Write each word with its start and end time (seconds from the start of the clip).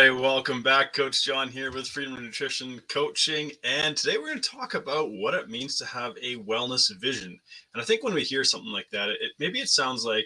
Right, 0.00 0.08
welcome 0.08 0.62
back. 0.62 0.94
Coach 0.94 1.22
Jon 1.26 1.50
here 1.50 1.70
with 1.70 1.86
Freedom 1.86 2.14
Nutrition 2.14 2.80
Coaching. 2.88 3.52
And 3.64 3.94
today 3.94 4.16
we're 4.16 4.28
going 4.28 4.40
to 4.40 4.50
talk 4.50 4.72
about 4.72 5.10
what 5.10 5.34
it 5.34 5.50
means 5.50 5.76
to 5.76 5.84
have 5.84 6.16
a 6.22 6.36
wellness 6.36 6.90
vision. 6.98 7.38
And 7.74 7.82
I 7.82 7.84
think 7.84 8.02
when 8.02 8.14
we 8.14 8.22
hear 8.22 8.42
something 8.42 8.72
like 8.72 8.88
that, 8.92 9.10
it, 9.10 9.18
maybe 9.38 9.60
it 9.60 9.68
sounds 9.68 10.06
like, 10.06 10.24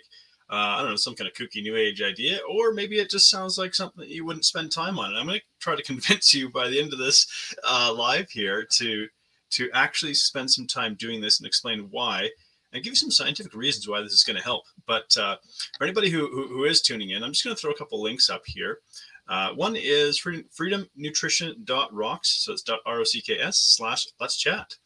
uh, 0.49 0.55
I 0.55 0.83
don't 0.83 0.91
know, 0.91 0.97
some 0.97 1.17
kind 1.17 1.29
of 1.29 1.35
kooky 1.35 1.61
new 1.61 1.75
age 1.75 2.03
idea, 2.03 2.39
or 2.49 2.73
maybe 2.73 3.01
it 3.01 3.11
just 3.11 3.29
sounds 3.29 3.59
like 3.59 3.75
something 3.75 3.99
that 3.99 4.11
you 4.11 4.25
wouldn't 4.25 4.45
spend 4.45 4.71
time 4.71 4.97
on. 4.97 5.09
And 5.09 5.19
I'm 5.19 5.27
going 5.27 5.41
to 5.41 5.45
try 5.59 5.75
to 5.75 5.83
convince 5.93 6.33
you 6.33 6.51
by 6.51 6.69
the 6.69 6.81
end 6.81 6.93
of 6.93 7.01
this 7.01 7.53
uh, 7.69 7.93
live 7.93 8.31
here 8.31 8.65
to, 8.75 9.09
to 9.51 9.71
actually 9.75 10.15
spend 10.15 10.53
some 10.53 10.69
time 10.69 10.95
doing 10.95 11.21
this 11.21 11.41
and 11.41 11.49
explain 11.49 11.89
why 11.91 12.31
and 12.73 12.85
give 12.85 12.93
you 12.93 12.97
some 12.97 13.11
scientific 13.11 13.55
reasons 13.55 13.89
why 13.89 14.01
this 14.03 14.13
is 14.13 14.25
going 14.25 14.37
to 14.37 14.43
help. 14.43 14.65
But 14.87 15.17
uh, 15.17 15.37
for 15.79 15.85
anybody 15.85 16.11
who, 16.11 16.29
who, 16.29 16.47
who 16.47 16.65
is 16.65 16.81
tuning 16.81 17.11
in, 17.11 17.25
I'm 17.25 17.33
just 17.33 17.43
going 17.43 17.57
to 17.57 17.61
throw 17.61 17.73
a 17.73 17.77
couple 17.77 18.01
links 18.03 18.31
up 18.31 18.43
here. 18.47 18.79
Uh, 19.27 19.51
one 19.51 19.75
is 19.77 20.19
freedom, 20.19 20.45
freedomnutrition.rocks. 20.59 22.29
So 22.29 22.53
it's 22.53 22.65
.rocks 22.69 23.57
slash 23.57 24.07
let's 24.21 24.37
chat. 24.37 24.77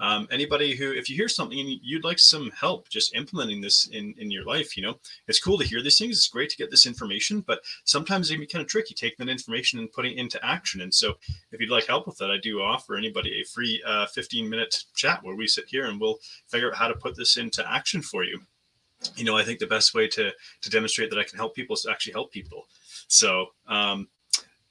Um, 0.00 0.28
anybody 0.30 0.76
who, 0.76 0.92
if 0.92 1.10
you 1.10 1.16
hear 1.16 1.28
something 1.28 1.58
and 1.58 1.68
you'd 1.82 2.04
like 2.04 2.20
some 2.20 2.50
help 2.50 2.88
just 2.88 3.14
implementing 3.16 3.60
this 3.60 3.88
in, 3.88 4.14
in 4.18 4.30
your 4.30 4.44
life, 4.44 4.76
you 4.76 4.82
know, 4.82 4.98
it's 5.26 5.40
cool 5.40 5.58
to 5.58 5.64
hear 5.64 5.82
these 5.82 5.98
things. 5.98 6.16
It's 6.16 6.28
great 6.28 6.50
to 6.50 6.56
get 6.56 6.70
this 6.70 6.86
information, 6.86 7.40
but 7.40 7.60
sometimes 7.84 8.30
it 8.30 8.34
can 8.34 8.40
be 8.40 8.46
kind 8.46 8.62
of 8.62 8.68
tricky 8.68 8.94
taking 8.94 9.26
that 9.26 9.32
information 9.32 9.80
and 9.80 9.92
putting 9.92 10.12
it 10.12 10.18
into 10.18 10.44
action. 10.44 10.82
And 10.82 10.94
so 10.94 11.14
if 11.50 11.60
you'd 11.60 11.70
like 11.70 11.86
help 11.86 12.06
with 12.06 12.16
that, 12.18 12.30
I 12.30 12.38
do 12.38 12.60
offer 12.60 12.96
anybody 12.96 13.40
a 13.40 13.44
free 13.44 13.82
uh, 13.84 14.06
15 14.06 14.48
minute 14.48 14.84
chat 14.94 15.22
where 15.24 15.34
we 15.34 15.48
sit 15.48 15.64
here 15.68 15.86
and 15.86 16.00
we'll 16.00 16.18
figure 16.46 16.70
out 16.70 16.76
how 16.76 16.88
to 16.88 16.94
put 16.94 17.16
this 17.16 17.36
into 17.36 17.68
action 17.70 18.00
for 18.00 18.22
you. 18.22 18.40
You 19.16 19.24
know, 19.24 19.36
I 19.36 19.44
think 19.44 19.58
the 19.58 19.66
best 19.66 19.94
way 19.94 20.08
to, 20.08 20.32
to 20.62 20.70
demonstrate 20.70 21.10
that 21.10 21.18
I 21.18 21.24
can 21.24 21.38
help 21.38 21.54
people 21.54 21.74
is 21.74 21.82
to 21.82 21.90
actually 21.90 22.12
help 22.12 22.32
people. 22.32 22.66
So, 23.08 23.48
um, 23.66 24.08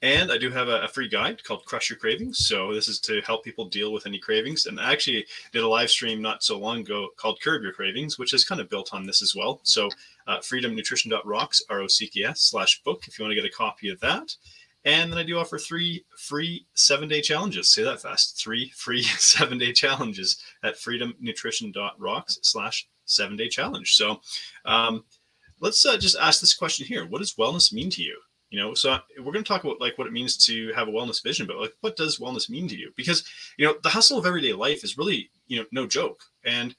and 0.00 0.30
I 0.30 0.38
do 0.38 0.50
have 0.50 0.68
a, 0.68 0.82
a, 0.82 0.88
free 0.88 1.08
guide 1.08 1.42
called 1.42 1.64
Crush 1.64 1.90
Your 1.90 1.98
Cravings. 1.98 2.46
So 2.46 2.72
this 2.72 2.86
is 2.86 3.00
to 3.00 3.20
help 3.22 3.42
people 3.44 3.68
deal 3.68 3.92
with 3.92 4.06
any 4.06 4.18
cravings. 4.18 4.66
And 4.66 4.78
I 4.78 4.92
actually 4.92 5.26
did 5.52 5.64
a 5.64 5.68
live 5.68 5.90
stream 5.90 6.22
not 6.22 6.44
so 6.44 6.56
long 6.56 6.80
ago 6.80 7.08
called 7.16 7.40
Curb 7.42 7.62
Your 7.62 7.72
Cravings, 7.72 8.16
which 8.16 8.32
is 8.32 8.44
kind 8.44 8.60
of 8.60 8.70
built 8.70 8.94
on 8.94 9.04
this 9.04 9.22
as 9.22 9.34
well. 9.34 9.60
So 9.64 9.88
uh, 10.28 10.38
freedomnutrition.rocks, 10.38 11.62
R-O-C-K-S 11.68 12.42
slash 12.42 12.80
book, 12.84 13.08
if 13.08 13.18
you 13.18 13.24
want 13.24 13.32
to 13.32 13.42
get 13.42 13.44
a 13.44 13.54
copy 13.54 13.88
of 13.88 13.98
that. 14.00 14.36
And 14.84 15.10
then 15.10 15.18
I 15.18 15.24
do 15.24 15.38
offer 15.38 15.58
three 15.58 16.04
free 16.16 16.64
seven 16.74 17.08
day 17.08 17.20
challenges. 17.20 17.68
Say 17.68 17.82
that 17.82 18.00
fast. 18.00 18.40
Three 18.40 18.70
free 18.76 19.02
seven 19.18 19.58
day 19.58 19.72
challenges 19.72 20.40
at 20.62 20.76
freedomnutrition.rocks 20.76 22.38
slash 22.42 22.88
seven 23.04 23.36
day 23.36 23.48
challenge. 23.48 23.96
So 23.96 24.20
um, 24.64 25.04
let's 25.60 25.84
uh, 25.84 25.98
just 25.98 26.16
ask 26.16 26.40
this 26.40 26.54
question 26.54 26.86
here. 26.86 27.04
What 27.06 27.18
does 27.18 27.34
wellness 27.34 27.72
mean 27.72 27.90
to 27.90 28.02
you? 28.02 28.16
You 28.50 28.58
know 28.58 28.74
so 28.74 28.98
we're 29.18 29.32
going 29.32 29.44
to 29.44 29.48
talk 29.48 29.64
about 29.64 29.80
like 29.80 29.98
what 29.98 30.06
it 30.06 30.12
means 30.12 30.36
to 30.36 30.72
have 30.72 30.88
a 30.88 30.90
wellness 30.90 31.22
vision 31.22 31.46
but 31.46 31.58
like 31.58 31.74
what 31.80 31.96
does 31.96 32.18
wellness 32.18 32.48
mean 32.48 32.68
to 32.68 32.76
you? 32.76 32.92
Because 32.96 33.24
you 33.56 33.66
know 33.66 33.74
the 33.82 33.88
hustle 33.88 34.18
of 34.18 34.26
everyday 34.26 34.52
life 34.52 34.84
is 34.84 34.98
really 34.98 35.30
you 35.46 35.58
know 35.58 35.66
no 35.72 35.86
joke. 35.86 36.22
And 36.44 36.74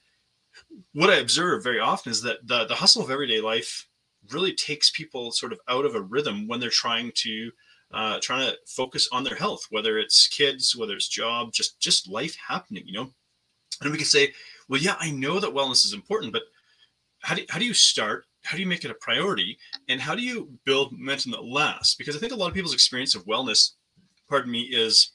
what 0.92 1.10
i 1.10 1.16
observe 1.16 1.62
very 1.62 1.78
often 1.78 2.10
is 2.10 2.22
that 2.22 2.46
the, 2.46 2.66
the 2.66 2.74
hustle 2.74 3.02
of 3.02 3.10
everyday 3.10 3.40
life 3.40 3.86
really 4.32 4.52
takes 4.52 4.90
people 4.90 5.32
sort 5.32 5.52
of 5.52 5.60
out 5.68 5.84
of 5.84 5.94
a 5.94 6.00
rhythm 6.00 6.46
when 6.46 6.60
they're 6.60 6.70
trying 6.70 7.12
to 7.14 7.50
uh, 7.92 8.20
trying 8.20 8.48
to 8.48 8.56
focus 8.66 9.08
on 9.12 9.24
their 9.24 9.34
health 9.36 9.66
whether 9.70 9.98
it's 9.98 10.28
kids 10.28 10.76
whether 10.76 10.94
it's 10.94 11.08
job 11.08 11.52
just 11.52 11.80
just 11.80 12.08
life 12.08 12.36
happening 12.48 12.82
you 12.86 12.92
know? 12.92 13.10
And 13.82 13.90
we 13.90 13.96
can 13.96 14.06
say 14.06 14.32
well 14.68 14.80
yeah 14.80 14.96
i 15.00 15.10
know 15.10 15.40
that 15.40 15.54
wellness 15.54 15.84
is 15.84 15.92
important 15.92 16.32
but 16.32 16.42
how 17.20 17.34
do, 17.34 17.44
how 17.48 17.58
do 17.58 17.64
you 17.64 17.74
start 17.74 18.26
how 18.42 18.56
do 18.56 18.62
you 18.62 18.68
make 18.68 18.84
it 18.84 18.90
a 18.90 18.94
priority? 18.94 19.58
And 19.88 20.00
how 20.00 20.14
do 20.14 20.22
you 20.22 20.48
build 20.64 20.92
momentum 20.92 21.32
that 21.32 21.44
lasts? 21.44 21.94
Because 21.94 22.16
i 22.16 22.18
think 22.18 22.32
a 22.32 22.36
lot 22.36 22.48
of 22.48 22.54
people's 22.54 22.74
experience 22.74 23.14
of 23.14 23.26
wellness 23.26 23.72
pardon 24.28 24.50
me 24.50 24.62
is 24.62 25.12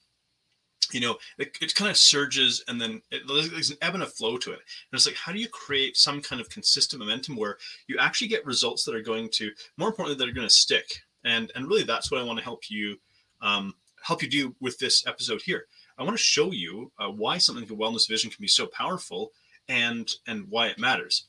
you 0.91 1.00
know 1.00 1.16
it, 1.40 1.58
it 1.62 1.74
kind 1.74 1.90
of 1.90 1.97
surges 1.97 2.64
and 2.68 2.80
then 2.80 3.02
it, 3.09 3.24
there's 3.28 3.72
an 3.72 3.78
ebb 3.81 3.96
and 3.96 4.03
a 4.03 4.08
flow 4.08 4.38
to 4.38 4.52
it. 4.52 4.59
And 4.59 4.94
it's 4.94 5.06
like 5.06 5.16
how 5.16 5.31
do 5.31 5.40
you 5.40 5.47
create 5.50 5.97
some 5.97 6.22
kind 6.22 6.40
of 6.40 6.50
consistent 6.50 7.00
momentum 7.00 7.35
where 7.35 7.58
you 7.88 7.97
actually 8.00 8.28
get 8.28 8.46
results 8.46 8.84
that 8.84 8.96
are 8.96 9.02
going 9.02 9.30
to 9.34 9.52
more 9.78 9.90
importantly 9.90 10.18
that 10.18 10.30
are 10.30 10.35
going 10.35 10.47
to 10.47 10.53
stick? 10.53 10.85
And 11.24 11.52
and 11.56 11.68
really 11.68 11.84
that's 11.84 12.12
what 12.12 12.22
i 12.22 12.24
want 12.24 12.38
to 12.38 12.46
help 12.46 12.69
you 12.69 12.97
um, 13.41 13.74
help 14.02 14.22
you 14.22 14.30
do 14.30 14.56
with 14.59 14.78
this 14.78 15.06
episode 15.08 15.41
here. 15.41 15.66
I 15.97 16.03
want 16.03 16.16
to 16.16 16.24
show 16.24 16.52
you 16.52 16.91
uh, 17.00 17.09
why 17.09 17.38
something 17.38 17.64
like 17.64 17.72
a 17.72 17.75
wellness 17.75 18.08
vision 18.08 18.30
can 18.30 18.41
be 18.41 18.47
so 18.47 18.68
powerful 18.68 19.31
and 19.68 20.09
and 20.28 20.46
why 20.50 20.68
it 20.68 20.78
matters 20.78 21.25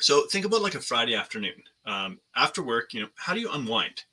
so 0.00 0.26
think 0.26 0.44
about 0.44 0.62
like 0.62 0.74
a 0.74 0.80
Friday 0.80 1.14
afternoon 1.14 1.62
um, 1.86 2.18
after 2.36 2.62
work. 2.62 2.92
You 2.92 3.02
know, 3.02 3.08
how 3.16 3.34
do 3.34 3.40
you 3.40 3.50
unwind? 3.50 4.04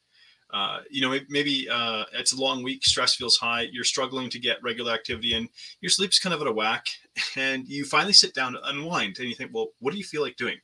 Uh, 0.54 0.82
you 0.92 1.02
know, 1.02 1.18
maybe 1.30 1.68
uh, 1.68 2.04
it's 2.14 2.32
a 2.32 2.40
long 2.40 2.62
week, 2.62 2.86
stress 2.86 3.16
feels 3.16 3.38
high, 3.38 3.68
you're 3.72 3.84
struggling 3.84 4.30
to 4.30 4.38
get 4.38 4.62
regular 4.62 4.94
activity 4.94 5.34
in, 5.34 5.50
your 5.82 5.90
sleep's 5.90 6.20
kind 6.20 6.32
of 6.32 6.42
at 6.42 6.48
a 6.48 6.52
whack, 6.52 6.86
and 7.36 7.68
you 7.68 7.84
finally 7.84 8.14
sit 8.14 8.36
down 8.36 8.54
to 8.54 8.70
unwind 8.70 9.18
and 9.18 9.28
you 9.28 9.34
think, 9.34 9.50
well, 9.52 9.70
what 9.80 9.92
do 9.92 9.98
you 9.98 10.04
feel 10.04 10.22
like 10.22 10.36
doing? 10.36 10.58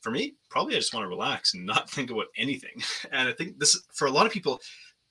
For 0.00 0.10
me, 0.10 0.34
probably 0.50 0.74
I 0.74 0.80
just 0.80 0.92
want 0.92 1.04
to 1.04 1.08
relax 1.08 1.54
and 1.54 1.64
not 1.64 1.88
think 1.90 2.10
about 2.10 2.26
anything. 2.36 2.82
And 3.12 3.28
I 3.28 3.32
think 3.32 3.60
this, 3.60 3.80
for 3.94 4.06
a 4.06 4.10
lot 4.10 4.26
of 4.26 4.32
people, 4.32 4.60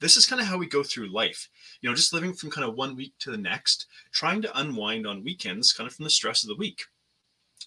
this 0.02 0.18
is 0.18 0.26
kind 0.26 0.42
of 0.42 0.48
how 0.48 0.58
we 0.58 0.68
go 0.68 0.84
through 0.84 1.14
life. 1.14 1.48
You 1.80 1.90
know, 1.90 1.96
just 1.96 2.12
living 2.12 2.34
from 2.34 2.52
kind 2.52 2.68
of 2.68 2.76
one 2.76 2.98
week 2.98 3.14
to 3.20 3.32
the 3.32 3.38
next, 3.38 3.88
trying 4.12 4.42
to 4.42 4.60
unwind 4.60 5.08
on 5.08 5.24
weekends, 5.24 5.72
kind 5.72 5.88
of 5.88 5.96
from 5.96 6.04
the 6.04 6.10
stress 6.10 6.44
of 6.44 6.50
the 6.50 6.58
week 6.58 6.84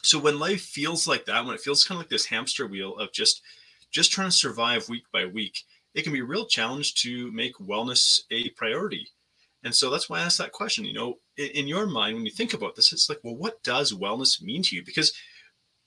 so 0.02 0.18
when 0.18 0.38
life 0.38 0.62
feels 0.62 1.08
like 1.08 1.24
that 1.24 1.44
when 1.44 1.54
it 1.54 1.60
feels 1.60 1.84
kind 1.84 1.96
of 1.96 2.02
like 2.02 2.10
this 2.10 2.26
hamster 2.26 2.66
wheel 2.66 2.96
of 2.96 3.12
just 3.12 3.42
just 3.90 4.12
trying 4.12 4.28
to 4.28 4.36
survive 4.36 4.88
week 4.88 5.04
by 5.12 5.24
week 5.24 5.64
it 5.94 6.02
can 6.02 6.12
be 6.12 6.20
a 6.20 6.24
real 6.24 6.46
challenge 6.46 6.94
to 6.94 7.32
make 7.32 7.54
wellness 7.56 8.20
a 8.30 8.50
priority. 8.50 9.08
And 9.64 9.74
so 9.74 9.90
that's 9.90 10.08
why 10.08 10.18
i 10.18 10.22
asked 10.22 10.38
that 10.38 10.52
question 10.52 10.84
you 10.84 10.92
know 10.92 11.14
in, 11.36 11.48
in 11.48 11.66
your 11.66 11.86
mind 11.86 12.14
when 12.14 12.26
you 12.26 12.30
think 12.30 12.54
about 12.54 12.76
this 12.76 12.92
it's 12.92 13.08
like 13.08 13.18
well 13.24 13.36
what 13.36 13.62
does 13.62 13.92
wellness 13.92 14.42
mean 14.42 14.62
to 14.64 14.76
you? 14.76 14.84
Because 14.84 15.12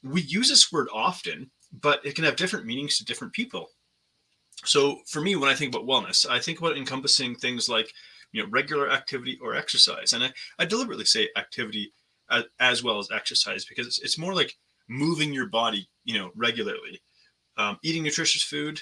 we 0.04 0.22
use 0.22 0.50
this 0.50 0.72
word 0.72 0.88
often 0.94 1.50
but 1.82 2.04
it 2.04 2.16
can 2.16 2.24
have 2.24 2.36
different 2.36 2.66
meanings 2.66 2.98
to 2.98 3.06
different 3.06 3.32
people. 3.34 3.70
So 4.66 5.00
for 5.08 5.22
me 5.22 5.36
when 5.36 5.50
i 5.50 5.56
think 5.56 5.74
about 5.74 5.88
wellness 5.88 6.28
i 6.30 6.40
think 6.40 6.60
about 6.60 6.78
encompassing 6.78 7.36
things 7.36 7.70
like 7.70 7.94
you 8.32 8.44
know 8.44 8.50
regular 8.50 8.92
activity 8.92 9.38
or 9.42 9.56
exercise. 9.56 10.14
And 10.14 10.24
i, 10.24 10.34
I 10.58 10.66
deliberately 10.66 11.06
say 11.06 11.30
activity 11.38 11.94
as, 12.30 12.44
as 12.60 12.84
well 12.84 13.00
as 13.00 13.10
exercise 13.12 13.66
because 13.66 13.88
it's, 13.88 14.00
it's 14.00 14.18
more 14.18 14.34
like 14.34 14.56
moving 14.88 15.34
your 15.34 15.48
body, 15.48 15.90
you 16.04 16.18
know, 16.18 16.32
regularly. 16.36 17.02
Um, 17.58 17.78
eating 17.84 18.04
nutritious 18.04 18.44
food, 18.44 18.82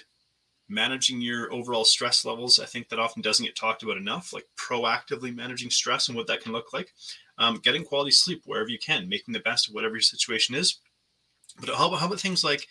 managing 0.69 1.21
your 1.21 1.51
overall 1.51 1.85
stress 1.85 2.25
levels. 2.25 2.59
I 2.59 2.65
think 2.65 2.89
that 2.89 2.99
often 2.99 3.21
doesn't 3.21 3.45
get 3.45 3.55
talked 3.55 3.83
about 3.83 3.97
enough, 3.97 4.33
like 4.33 4.45
proactively 4.57 5.35
managing 5.35 5.69
stress 5.69 6.07
and 6.07 6.17
what 6.17 6.27
that 6.27 6.41
can 6.41 6.51
look 6.51 6.73
like. 6.73 6.93
Um, 7.37 7.59
getting 7.63 7.83
quality 7.83 8.11
sleep 8.11 8.43
wherever 8.45 8.69
you 8.69 8.79
can, 8.79 9.09
making 9.09 9.33
the 9.33 9.39
best 9.39 9.67
of 9.67 9.73
whatever 9.73 9.95
your 9.95 10.01
situation 10.01 10.55
is. 10.55 10.79
But 11.59 11.75
how 11.75 11.87
about, 11.87 11.99
how 11.99 12.07
about 12.07 12.19
things 12.19 12.43
like 12.43 12.67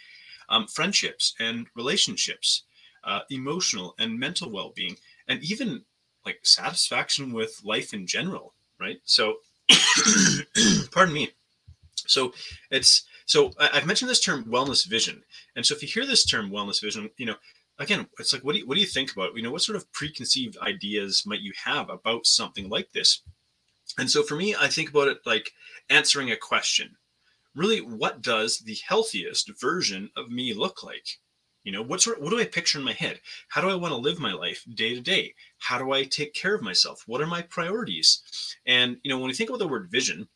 um, 0.49 0.67
friendships 0.67 1.35
and 1.41 1.67
relationships, 1.75 2.65
uh, 3.05 3.21
emotional 3.31 3.95
and 3.99 4.19
mental 4.19 4.51
well 4.51 4.73
being, 4.75 4.97
and 5.29 5.43
even 5.43 5.85
like 6.25 6.41
satisfaction 6.43 7.33
with 7.33 7.61
life 7.65 7.95
in 7.95 8.07
general, 8.07 8.55
right? 8.81 8.99
So 9.05 9.37
pardon 10.93 11.15
me. 11.15 11.31
So 12.07 12.33
it's 12.71 13.05
so 13.27 13.53
I've 13.59 13.87
mentioned 13.87 14.11
this 14.11 14.21
term 14.21 14.45
wellness 14.45 14.87
vision, 14.87 15.23
and 15.57 15.67
so 15.67 15.75
if 15.75 15.83
you 15.83 15.89
hear 15.89 16.07
this 16.07 16.25
term 16.25 16.51
wellness 16.51 16.81
vision, 16.81 17.11
you 17.17 17.27
know, 17.27 17.37
again, 17.79 18.07
it's 18.19 18.33
like 18.33 18.45
what 18.45 18.53
do 18.53 18.61
you, 18.61 18.67
what 18.67 18.75
do 18.75 18.81
you 18.81 18.87
think 18.87 19.13
about? 19.13 19.37
You 19.37 19.43
know, 19.43 19.51
what 19.51 19.63
sort 19.63 19.77
of 19.77 19.91
preconceived 19.93 20.57
ideas 20.59 21.25
might 21.27 21.41
you 21.41 21.53
have 21.65 21.91
about 21.91 22.27
something 22.27 22.69
like 22.69 22.93
this? 22.93 23.23
And 23.99 24.11
so 24.11 24.23
for 24.23 24.37
me, 24.37 24.55
I 24.55 24.69
think 24.69 24.91
about 24.91 25.09
it 25.09 25.19
like 25.27 25.53
answering 25.91 26.31
a 26.31 26.37
question. 26.37 26.97
Really, 27.55 27.81
what 27.81 28.21
does 28.21 28.59
the 28.59 28.77
healthiest 28.87 29.51
version 29.61 30.11
of 30.17 30.31
me 30.31 30.53
look 30.53 30.83
like? 30.83 31.19
You 31.67 31.73
know, 31.73 31.83
what 31.83 32.01
sort 32.01 32.23
what 32.23 32.31
do 32.31 32.39
I 32.39 32.45
picture 32.45 32.79
in 32.79 32.85
my 32.85 32.93
head? 32.93 33.21
How 33.49 33.61
do 33.61 33.69
I 33.69 33.75
want 33.75 33.91
to 33.91 33.97
live 33.97 34.21
my 34.21 34.33
life 34.33 34.65
day 34.73 34.95
to 34.95 35.01
day? 35.01 35.35
How 35.59 35.79
do 35.79 35.91
I 35.91 36.05
take 36.05 36.33
care 36.33 36.55
of 36.55 36.63
myself? 36.63 37.03
What 37.07 37.21
are 37.21 37.27
my 37.27 37.43
priorities? 37.43 38.23
And 38.67 38.99
you 39.03 39.11
know, 39.11 39.19
when 39.19 39.27
we 39.27 39.35
think 39.35 39.51
about 39.51 39.59
the 39.59 39.67
word 39.67 39.91
vision, 39.91 40.29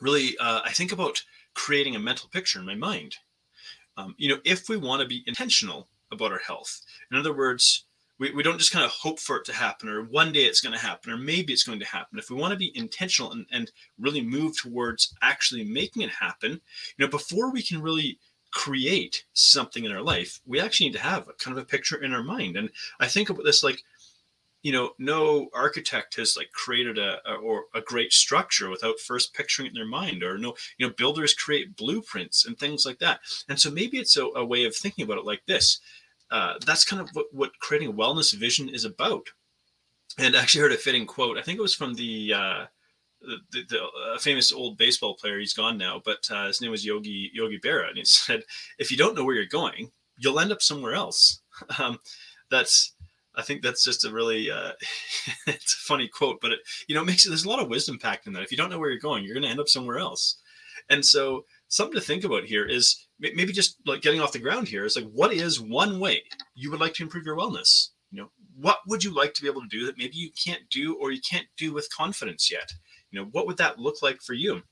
really, 0.00 0.38
uh, 0.38 0.60
I 0.64 0.70
think 0.70 0.92
about 0.92 1.24
creating 1.54 1.96
a 1.96 1.98
mental 1.98 2.28
picture 2.28 2.60
in 2.60 2.64
my 2.64 2.76
mind. 2.76 3.16
Um, 3.96 4.14
you 4.18 4.28
know, 4.28 4.38
if 4.44 4.68
we 4.68 4.76
want 4.76 5.02
to 5.02 5.08
be 5.08 5.24
intentional 5.26 5.88
about 6.12 6.30
our 6.30 6.38
health, 6.38 6.80
in 7.10 7.18
other 7.18 7.36
words, 7.36 7.84
we, 8.20 8.30
we 8.30 8.44
don't 8.44 8.58
just 8.58 8.72
kind 8.72 8.84
of 8.84 8.92
hope 8.92 9.18
for 9.18 9.38
it 9.38 9.44
to 9.46 9.52
happen 9.52 9.88
or 9.88 10.04
one 10.04 10.30
day 10.30 10.44
it's 10.44 10.60
going 10.60 10.74
to 10.74 10.86
happen 10.86 11.12
or 11.12 11.16
maybe 11.16 11.52
it's 11.52 11.64
going 11.64 11.80
to 11.80 11.84
happen 11.84 12.18
if 12.18 12.30
we 12.30 12.36
want 12.36 12.52
to 12.52 12.58
be 12.58 12.72
intentional 12.74 13.32
and, 13.32 13.46
and 13.52 13.72
really 13.98 14.22
move 14.22 14.56
towards 14.56 15.14
actually 15.20 15.64
making 15.64 16.00
it 16.00 16.08
happen 16.08 16.52
you 16.52 17.04
know 17.04 17.08
before 17.08 17.52
we 17.52 17.62
can 17.62 17.82
really 17.82 18.18
create 18.56 19.24
something 19.34 19.84
in 19.84 19.92
our 19.92 20.00
life, 20.00 20.40
we 20.46 20.58
actually 20.58 20.86
need 20.86 20.94
to 20.94 21.10
have 21.12 21.28
a 21.28 21.34
kind 21.34 21.56
of 21.56 21.62
a 21.62 21.66
picture 21.66 22.02
in 22.02 22.14
our 22.14 22.22
mind. 22.22 22.56
And 22.56 22.70
I 22.98 23.06
think 23.06 23.28
about 23.28 23.44
this 23.44 23.62
like, 23.62 23.82
you 24.62 24.72
know, 24.72 24.92
no 24.98 25.48
architect 25.52 26.16
has 26.16 26.38
like 26.38 26.50
created 26.52 26.96
a, 26.98 27.18
a, 27.30 27.34
or 27.34 27.64
a 27.74 27.82
great 27.82 28.14
structure 28.14 28.70
without 28.70 28.98
first 28.98 29.34
picturing 29.34 29.66
it 29.66 29.72
in 29.72 29.74
their 29.74 29.84
mind, 29.84 30.22
or 30.22 30.38
no, 30.38 30.54
you 30.78 30.86
know, 30.86 30.94
builders 30.96 31.34
create 31.34 31.76
blueprints 31.76 32.46
and 32.46 32.58
things 32.58 32.86
like 32.86 32.98
that. 33.00 33.20
And 33.46 33.60
so 33.60 33.70
maybe 33.70 33.98
it's 33.98 34.16
a, 34.16 34.24
a 34.34 34.44
way 34.44 34.64
of 34.64 34.74
thinking 34.74 35.04
about 35.04 35.18
it 35.18 35.26
like 35.26 35.42
this: 35.46 35.78
uh, 36.30 36.54
that's 36.64 36.86
kind 36.86 37.02
of 37.02 37.10
what, 37.12 37.26
what 37.32 37.58
creating 37.60 37.90
a 37.90 37.92
wellness 37.92 38.32
vision 38.34 38.70
is 38.70 38.86
about. 38.86 39.26
And 40.18 40.34
I 40.34 40.40
actually 40.40 40.62
heard 40.62 40.72
a 40.72 40.78
fitting 40.78 41.06
quote. 41.06 41.36
I 41.36 41.42
think 41.42 41.58
it 41.58 41.62
was 41.68 41.74
from 41.74 41.94
the 41.94 42.32
uh, 42.32 42.64
the, 43.50 43.62
the 43.68 43.82
uh, 43.82 44.18
famous 44.18 44.52
old 44.52 44.78
baseball 44.78 45.14
player. 45.14 45.38
He's 45.38 45.54
gone 45.54 45.78
now, 45.78 46.00
but 46.04 46.28
uh, 46.30 46.46
his 46.46 46.60
name 46.60 46.70
was 46.70 46.84
Yogi 46.84 47.30
Yogi 47.32 47.58
Berra, 47.58 47.88
and 47.88 47.98
he 47.98 48.04
said, 48.06 48.42
"If 48.78 48.90
you 48.90 48.96
don't 48.96 49.14
know 49.14 49.24
where 49.24 49.34
you're 49.34 49.46
going, 49.46 49.92
you'll 50.18 50.40
end 50.40 50.52
up 50.52 50.62
somewhere 50.62 50.94
else." 50.94 51.40
Um, 51.78 51.98
that's 52.50 52.92
I 53.36 53.42
think 53.42 53.62
that's 53.62 53.84
just 53.84 54.04
a 54.04 54.12
really 54.12 54.50
uh, 54.50 54.72
it's 55.46 55.74
a 55.74 55.86
funny 55.86 56.08
quote, 56.08 56.38
but 56.40 56.52
it 56.52 56.60
you 56.88 56.94
know 56.94 57.02
it 57.02 57.06
makes 57.06 57.24
there's 57.24 57.44
a 57.44 57.48
lot 57.48 57.62
of 57.62 57.68
wisdom 57.68 57.98
packed 57.98 58.26
in 58.26 58.32
that. 58.32 58.42
If 58.42 58.50
you 58.50 58.56
don't 58.56 58.70
know 58.70 58.78
where 58.78 58.90
you're 58.90 58.98
going, 58.98 59.24
you're 59.24 59.34
going 59.34 59.44
to 59.44 59.50
end 59.50 59.60
up 59.60 59.68
somewhere 59.68 59.98
else. 59.98 60.38
And 60.88 61.04
so 61.04 61.44
something 61.68 61.94
to 61.94 62.00
think 62.00 62.24
about 62.24 62.44
here 62.44 62.64
is 62.64 63.06
maybe 63.18 63.52
just 63.52 63.76
like 63.86 64.02
getting 64.02 64.20
off 64.20 64.32
the 64.32 64.38
ground 64.38 64.68
here 64.68 64.84
is 64.84 64.96
like 64.96 65.10
what 65.12 65.32
is 65.32 65.60
one 65.60 65.98
way 65.98 66.22
you 66.54 66.70
would 66.70 66.80
like 66.80 66.94
to 66.94 67.02
improve 67.02 67.26
your 67.26 67.36
wellness? 67.36 67.90
You 68.10 68.22
know, 68.22 68.30
what 68.56 68.78
would 68.86 69.04
you 69.04 69.14
like 69.14 69.34
to 69.34 69.42
be 69.42 69.48
able 69.48 69.62
to 69.62 69.68
do 69.68 69.84
that 69.86 69.98
maybe 69.98 70.16
you 70.16 70.30
can't 70.42 70.62
do 70.70 70.96
or 70.96 71.10
you 71.10 71.20
can't 71.20 71.46
do 71.56 71.72
with 71.72 71.94
confidence 71.94 72.50
yet? 72.50 72.72
You 73.10 73.20
know, 73.20 73.28
what 73.32 73.46
would 73.46 73.58
that 73.58 73.78
look 73.78 74.02
like 74.02 74.20
for 74.20 74.34
you? 74.34 74.62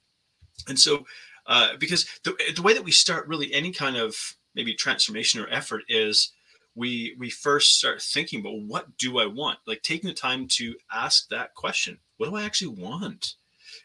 And 0.69 0.78
so 0.78 1.04
uh, 1.46 1.76
because 1.78 2.06
the, 2.25 2.36
the 2.54 2.62
way 2.62 2.72
that 2.72 2.84
we 2.84 2.90
start 2.90 3.28
really 3.28 3.52
any 3.52 3.72
kind 3.72 3.96
of 3.96 4.36
maybe 4.54 4.75
transformation 4.75 5.40
or 5.40 5.48
effort 5.48 5.82
is 5.88 6.32
we 6.75 7.14
we 7.19 7.31
first 7.31 7.78
start 7.78 8.02
thinking 8.02 8.40
about 8.40 8.60
what 8.60 8.96
do 8.96 9.19
I 9.19 9.26
want? 9.26 9.58
Like 9.66 9.82
taking 9.82 10.08
the 10.08 10.14
time 10.14 10.48
to 10.52 10.75
ask 10.92 11.28
that 11.28 11.54
question. 11.54 11.98
What 12.16 12.28
do 12.28 12.36
I 12.36 12.44
actually 12.44 12.75
want? 12.82 13.34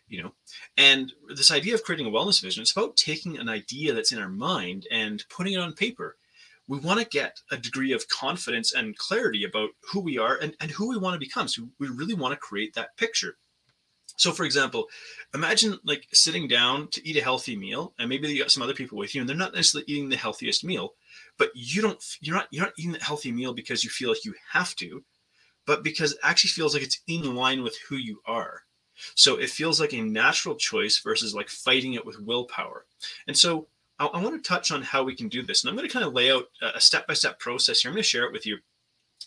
You 0.07 0.23
know, 0.23 0.33
and 0.77 1.11
this 1.27 1.51
idea 1.51 1.73
of 1.73 1.83
creating 1.83 2.07
a 2.07 2.11
wellness 2.11 2.41
vision, 2.41 2.61
it's 2.61 2.71
about 2.71 2.95
taking 2.95 3.37
an 3.37 3.49
idea 3.49 3.93
that's 3.93 4.11
in 4.11 4.19
our 4.19 4.29
mind 4.29 4.87
and 4.91 5.23
putting 5.29 5.53
it 5.53 5.59
on 5.59 5.73
paper. 5.73 6.15
We 6.67 6.77
want 6.79 6.99
to 6.99 7.07
get 7.07 7.41
a 7.51 7.57
degree 7.57 7.91
of 7.93 8.07
confidence 8.07 8.71
and 8.73 8.97
clarity 8.97 9.43
about 9.43 9.69
who 9.91 9.99
we 9.99 10.19
are 10.19 10.35
and, 10.35 10.55
and 10.59 10.69
who 10.69 10.89
we 10.89 10.97
want 10.97 11.15
to 11.15 11.19
become. 11.19 11.47
So 11.47 11.69
we 11.79 11.87
really 11.87 12.13
want 12.13 12.33
to 12.33 12.39
create 12.39 12.75
that 12.75 12.95
picture. 12.97 13.37
So, 14.19 14.31
for 14.31 14.43
example, 14.43 14.87
imagine 15.33 15.79
like 15.83 16.07
sitting 16.13 16.47
down 16.47 16.89
to 16.89 17.07
eat 17.07 17.17
a 17.17 17.23
healthy 17.23 17.55
meal, 17.55 17.93
and 17.97 18.09
maybe 18.09 18.27
you 18.27 18.39
got 18.39 18.51
some 18.51 18.63
other 18.63 18.73
people 18.73 18.97
with 18.97 19.15
you, 19.15 19.21
and 19.21 19.29
they're 19.29 19.35
not 19.35 19.53
necessarily 19.53 19.91
eating 19.91 20.09
the 20.09 20.17
healthiest 20.17 20.63
meal, 20.63 20.93
but 21.37 21.51
you 21.55 21.81
don't 21.81 22.03
you're 22.21 22.35
not 22.35 22.47
you're 22.51 22.65
not 22.65 22.73
eating 22.77 22.91
that 22.91 23.01
healthy 23.01 23.31
meal 23.31 23.53
because 23.53 23.83
you 23.83 23.89
feel 23.89 24.09
like 24.09 24.25
you 24.25 24.35
have 24.51 24.75
to 24.75 25.03
but 25.69 25.83
because 25.83 26.13
it 26.13 26.19
actually 26.23 26.49
feels 26.49 26.73
like 26.73 26.81
it's 26.81 27.01
in 27.05 27.35
line 27.35 27.61
with 27.61 27.77
who 27.87 27.95
you 27.95 28.19
are. 28.25 28.63
So 29.13 29.35
it 29.35 29.51
feels 29.51 29.79
like 29.79 29.93
a 29.93 30.01
natural 30.01 30.55
choice 30.55 30.99
versus 30.99 31.35
like 31.35 31.47
fighting 31.47 31.93
it 31.93 32.03
with 32.03 32.19
willpower. 32.19 32.85
And 33.27 33.37
so 33.37 33.67
i, 33.99 34.07
I 34.07 34.19
want 34.19 34.43
to 34.43 34.47
touch 34.47 34.71
on 34.71 34.81
how 34.81 35.03
we 35.03 35.15
can 35.15 35.27
do 35.27 35.43
this 35.43 35.61
and 35.61 35.69
i'm 35.69 35.75
going 35.75 35.87
to 35.87 35.93
kind 35.93 36.05
of 36.05 36.13
lay 36.13 36.31
out 36.31 36.45
a 36.61 36.81
step-by-step 36.81 37.37
process 37.39 37.81
here. 37.81 37.89
I'm 37.89 37.95
going 37.95 38.01
to 38.01 38.09
share 38.09 38.25
it 38.25 38.33
with 38.33 38.45
you 38.45 38.57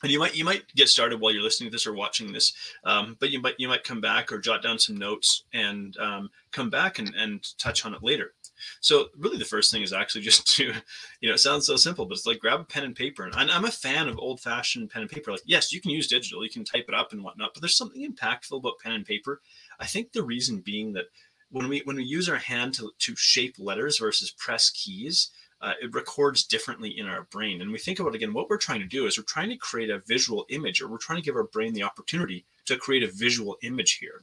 and 0.02 0.10
you 0.10 0.18
might 0.18 0.34
you 0.34 0.44
might 0.44 0.62
get 0.74 0.88
started 0.88 1.20
while 1.20 1.32
you're 1.32 1.42
listening 1.42 1.70
to 1.70 1.74
this 1.74 1.86
or 1.86 1.94
watching 1.94 2.32
this 2.32 2.52
um, 2.84 3.16
but 3.20 3.30
you 3.30 3.40
might 3.40 3.54
you 3.58 3.68
might 3.68 3.84
come 3.84 4.00
back 4.00 4.32
or 4.32 4.38
jot 4.38 4.62
down 4.62 4.78
some 4.78 4.96
notes 4.96 5.44
and 5.52 5.96
um, 5.98 6.30
come 6.50 6.70
back 6.70 6.98
and, 6.98 7.14
and 7.14 7.46
touch 7.58 7.84
on 7.84 7.94
it 7.94 8.02
later 8.02 8.32
so 8.80 9.08
really 9.16 9.38
the 9.38 9.44
first 9.44 9.70
thing 9.70 9.82
is 9.82 9.92
actually 9.92 10.20
just 10.22 10.46
to, 10.56 10.72
you 11.20 11.28
know, 11.28 11.34
it 11.34 11.38
sounds 11.38 11.66
so 11.66 11.76
simple, 11.76 12.06
but 12.06 12.14
it's 12.16 12.26
like 12.26 12.38
grab 12.38 12.60
a 12.60 12.64
pen 12.64 12.84
and 12.84 12.96
paper. 12.96 13.24
And 13.24 13.34
I'm 13.34 13.64
a 13.64 13.70
fan 13.70 14.08
of 14.08 14.18
old 14.18 14.40
fashioned 14.40 14.90
pen 14.90 15.02
and 15.02 15.10
paper. 15.10 15.32
Like, 15.32 15.42
yes, 15.44 15.72
you 15.72 15.80
can 15.80 15.90
use 15.90 16.06
digital, 16.06 16.44
you 16.44 16.50
can 16.50 16.64
type 16.64 16.86
it 16.88 16.94
up 16.94 17.12
and 17.12 17.22
whatnot, 17.22 17.54
but 17.54 17.60
there's 17.60 17.76
something 17.76 18.08
impactful 18.08 18.58
about 18.58 18.78
pen 18.82 18.92
and 18.92 19.06
paper. 19.06 19.40
I 19.80 19.86
think 19.86 20.12
the 20.12 20.22
reason 20.22 20.60
being 20.60 20.92
that 20.94 21.06
when 21.50 21.68
we 21.68 21.82
when 21.84 21.96
we 21.96 22.04
use 22.04 22.28
our 22.28 22.36
hand 22.36 22.74
to, 22.74 22.92
to 22.98 23.14
shape 23.16 23.56
letters 23.58 23.98
versus 23.98 24.30
press 24.30 24.70
keys, 24.70 25.30
uh, 25.62 25.74
it 25.80 25.94
records 25.94 26.44
differently 26.44 26.90
in 26.90 27.06
our 27.06 27.22
brain. 27.30 27.62
And 27.62 27.70
we 27.72 27.78
think 27.78 28.00
about 28.00 28.14
again, 28.14 28.34
what 28.34 28.50
we're 28.50 28.58
trying 28.58 28.80
to 28.80 28.86
do 28.86 29.06
is 29.06 29.16
we're 29.16 29.24
trying 29.24 29.48
to 29.50 29.56
create 29.56 29.90
a 29.90 29.98
visual 30.00 30.44
image, 30.50 30.82
or 30.82 30.88
we're 30.88 30.98
trying 30.98 31.20
to 31.20 31.24
give 31.24 31.36
our 31.36 31.44
brain 31.44 31.72
the 31.72 31.84
opportunity 31.84 32.44
to 32.66 32.76
create 32.76 33.02
a 33.02 33.10
visual 33.12 33.56
image 33.62 33.94
here. 33.94 34.22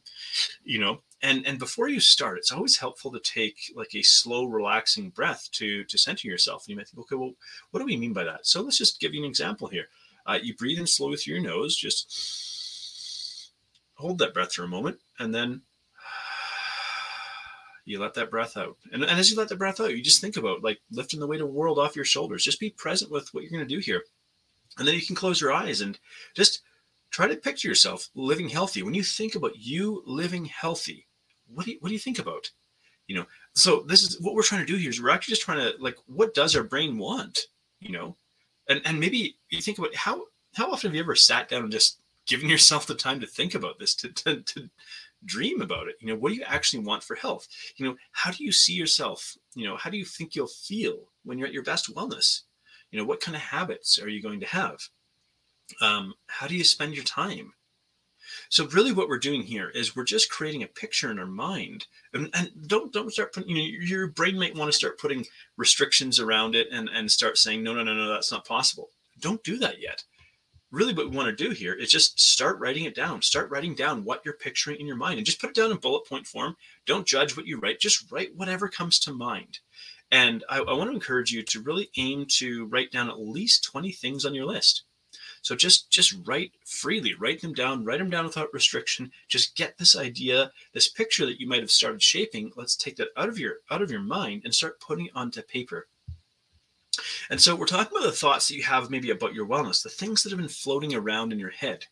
You 0.64 0.80
know, 0.80 1.02
and 1.22 1.46
and 1.46 1.60
before 1.60 1.90
you 1.90 2.00
start 2.00 2.38
it's 2.38 2.52
always 2.52 2.78
helpful 2.78 3.12
to 3.12 3.20
take 3.20 3.72
like 3.76 3.94
a 3.94 4.02
slow 4.02 4.46
relaxing 4.46 5.10
breath 5.10 5.50
to 5.52 5.84
to 5.86 5.98
center 5.98 6.28
yourself 6.28 6.64
and 6.64 6.70
you 6.70 6.76
might 6.76 6.88
think 6.88 7.00
okay 7.00 7.16
well 7.16 7.34
what 7.72 7.80
do 7.80 7.86
we 7.86 7.98
mean 7.98 8.14
by 8.14 8.24
that 8.24 8.46
so 8.46 8.62
let's 8.62 8.78
just 8.78 9.00
give 9.00 9.14
you 9.14 9.22
an 9.22 9.30
example 9.30 9.68
here 9.68 9.88
uh, 10.26 10.40
you 10.42 10.56
breathe 10.56 10.80
in 10.80 10.88
slowly 10.88 11.18
through 11.18 11.36
your 11.36 11.44
nose 11.44 11.76
just 11.76 13.52
hold 13.96 14.18
that 14.18 14.34
breath 14.34 14.54
for 14.54 14.64
a 14.64 14.68
moment 14.68 15.00
and 15.20 15.34
then 15.34 15.62
you 17.90 18.00
let 18.00 18.14
that 18.14 18.32
breath 18.32 18.56
out. 18.58 18.78
And, 18.92 19.04
and 19.04 19.20
as 19.20 19.32
you 19.32 19.38
let 19.38 19.50
the 19.50 19.56
breath 19.56 19.80
out 19.80 19.96
you 19.96 20.02
just 20.02 20.22
think 20.22 20.38
about 20.38 20.64
like 20.64 20.80
lifting 20.92 21.20
the 21.20 21.28
weight 21.28 21.42
of 21.42 21.48
the 21.48 21.54
world 21.54 21.80
off 21.80 21.96
your 21.96 22.06
shoulders. 22.06 22.44
Just 22.44 22.60
be 22.60 22.70
present 22.70 23.12
with 23.12 23.34
what 23.34 23.44
you're 23.44 23.52
going 23.52 23.68
to 23.68 23.76
do 23.76 23.80
here. 23.80 24.04
And 24.78 24.88
then 24.88 24.96
you 24.96 25.02
can 25.02 25.16
close 25.16 25.42
your 25.42 25.52
eyes 25.52 25.82
and 25.82 26.00
just 26.36 26.62
try 27.10 27.28
to 27.28 27.36
picture 27.36 27.68
yourself 27.68 28.10
living 28.16 28.50
healthy. 28.50 28.84
When 28.84 28.94
you 28.94 29.04
think 29.04 29.36
about 29.36 29.58
you 29.58 30.04
living 30.06 30.46
healthy 30.46 31.08
what 31.54 31.66
do 31.66 31.72
you, 31.72 31.78
what 31.80 31.90
do 31.90 31.94
you 31.94 32.00
think 32.00 32.20
about? 32.20 32.50
You 33.08 33.16
know, 33.16 33.26
so 33.54 33.82
this 33.88 34.04
is 34.04 34.20
what 34.22 34.36
we're 34.36 34.44
trying 34.44 34.66
to 34.66 34.72
do 34.72 34.78
here 34.78 34.90
is 34.90 35.02
we're 35.02 35.10
actually 35.10 35.34
just 35.34 35.42
trying 35.42 35.60
to 35.60 35.74
like, 35.80 35.98
what 36.06 36.34
does 36.34 36.56
our 36.56 36.64
brain 36.64 36.98
want? 36.98 37.40
You 37.80 37.92
know, 37.92 38.16
and 38.68 38.82
and 38.86 39.00
maybe 39.00 39.38
you 39.50 39.62
think 39.62 39.80
about 39.80 39.96
how 39.96 40.26
how 40.56 40.72
often 40.72 40.90
have 40.90 40.96
you 40.96 41.02
ever 41.02 41.16
sat 41.16 41.50
down 41.50 41.64
and 41.64 41.72
just 41.72 42.00
given 42.28 42.50
yourself 42.50 42.86
the 42.86 42.96
time 42.96 43.20
to 43.20 43.26
think 43.26 43.56
about 43.56 43.80
this 43.80 43.96
to, 43.96 44.10
to, 44.10 44.42
to 44.42 44.70
dream 45.26 45.62
about 45.62 45.88
it 45.88 45.96
you 46.00 46.08
know 46.08 46.16
what 46.16 46.30
do 46.30 46.36
you 46.36 46.44
actually 46.46 46.84
want 46.84 47.04
for 47.04 47.16
health 47.16 47.48
you 47.76 47.86
know 47.86 47.96
how 48.12 48.32
do 48.32 48.44
you 48.44 48.52
see 48.52 48.74
yourself 48.74 49.36
you 49.56 49.66
know 49.66 49.76
how 49.76 49.90
do 49.90 49.98
you 49.98 50.06
think 50.06 50.36
you'll 50.36 50.48
feel 50.48 51.10
when 51.24 51.38
you're 51.38 51.48
at 51.48 51.54
your 51.54 51.64
best 51.64 51.94
wellness 51.94 52.42
you 52.92 53.00
know 53.00 53.06
what 53.06 53.20
kind 53.22 53.36
of 53.36 53.42
habits 53.42 54.00
are 54.02 54.10
you 54.10 54.22
going 54.22 54.40
to 54.40 54.46
have 54.46 54.80
um, 55.82 56.14
how 56.28 56.48
do 56.48 56.56
you 56.56 56.64
spend 56.64 56.96
your 56.96 57.04
time 57.04 57.54
so 58.50 58.68
really 58.68 58.92
what 58.92 59.10
we're 59.10 59.20
doing 59.20 59.44
here 59.44 59.70
is 59.70 59.96
we're 59.96 60.04
just 60.04 60.30
creating 60.30 60.64
a 60.64 60.68
picture 60.68 61.12
in 61.12 61.20
our 61.20 61.26
mind. 61.26 61.88
And, 62.14 62.30
and 62.34 62.52
don't 62.68 62.94
don't 62.94 63.12
start 63.12 63.34
putting, 63.34 63.56
you 63.56 63.80
know, 63.80 63.86
your 63.86 64.08
brain 64.08 64.38
might 64.38 64.56
want 64.56 64.72
to 64.72 64.78
start 64.78 65.00
putting 65.00 65.26
restrictions 65.58 66.20
around 66.20 66.56
it 66.56 66.68
and, 66.72 66.90
and 66.90 67.12
start 67.12 67.38
saying, 67.38 67.64
no, 67.64 67.74
no, 67.74 67.84
no, 67.84 67.94
no, 67.94 68.10
that's 68.10 68.32
not 68.32 68.46
possible. 68.46 68.90
Don't 69.20 69.44
do 69.44 69.58
that 69.58 69.82
yet. 69.82 70.04
Really 70.72 70.94
what 70.94 71.10
we 71.10 71.18
want 71.18 71.36
to 71.36 71.44
do 71.44 71.52
here 71.52 71.74
is 71.74 71.92
just 71.92 72.20
start 72.20 72.60
writing 72.60 72.86
it 72.86 72.96
down. 72.96 73.22
Start 73.22 73.50
writing 73.50 73.74
down 73.74 74.04
what 74.04 74.22
you're 74.24 74.36
picturing 74.36 74.80
in 74.80 74.86
your 74.86 74.96
mind 74.96 75.18
and 75.18 75.26
just 75.26 75.42
put 75.42 75.50
it 75.50 75.56
down 75.56 75.72
in 75.72 75.78
bullet 75.78 76.06
point 76.08 76.28
form. 76.28 76.56
Don't 76.86 77.08
judge 77.08 77.36
what 77.36 77.48
you 77.48 77.60
write. 77.60 77.80
Just 77.80 78.12
write 78.12 78.36
whatever 78.36 78.68
comes 78.68 79.00
to 79.00 79.14
mind. 79.14 79.60
And 80.12 80.44
I, 80.50 80.60
I 80.60 80.74
want 80.74 80.90
to 80.90 80.96
encourage 80.96 81.32
you 81.32 81.44
to 81.44 81.62
really 81.62 81.90
aim 81.98 82.26
to 82.38 82.66
write 82.66 82.92
down 82.92 83.10
at 83.10 83.20
least 83.20 83.64
20 83.64 83.92
things 83.92 84.26
on 84.26 84.34
your 84.34 84.46
list 84.46 84.84
so 85.42 85.56
just 85.56 85.90
just 85.90 86.16
write 86.26 86.54
freely, 86.66 87.14
write 87.14 87.42
them 87.42 87.54
down, 87.54 87.84
write 87.84 88.00
them 88.00 88.10
down 88.10 88.26
without 88.26 88.54
restriction. 88.54 89.12
Just 89.28 89.56
get 89.56 89.78
this 89.78 89.96
idea, 89.96 90.52
this 90.74 90.88
picture 90.88 91.26
that 91.26 91.40
you 91.40 91.48
might 91.48 91.62
have 91.62 91.72
started 91.72 92.04
shaping. 92.04 92.52
Let's 92.56 92.76
take 92.76 92.98
that 92.98 93.10
out 93.18 93.30
of 93.30 93.40
your 93.40 93.58
out 93.72 93.82
of 93.82 93.92
your 93.92 94.02
mind 94.02 94.44
and 94.44 94.54
start 94.54 94.80
putting 94.80 95.08
it 95.08 95.16
onto 95.16 95.42
paper. 95.42 95.88
And 97.30 97.40
so 97.42 97.56
we're 97.56 97.66
talking 97.66 97.96
about 97.96 98.06
the 98.06 98.16
thoughts 98.16 98.48
that 98.48 98.56
you 98.56 98.64
have 98.64 98.90
maybe 98.90 99.10
about 99.12 99.34
your 99.34 99.48
wellness, 99.48 99.84
the 99.84 99.90
things 99.90 100.24
that 100.24 100.30
have 100.30 100.40
been 100.40 100.48
floating 100.50 100.94
around 100.94 101.32
in 101.32 101.40
your 101.40 101.50
head, 101.50 101.86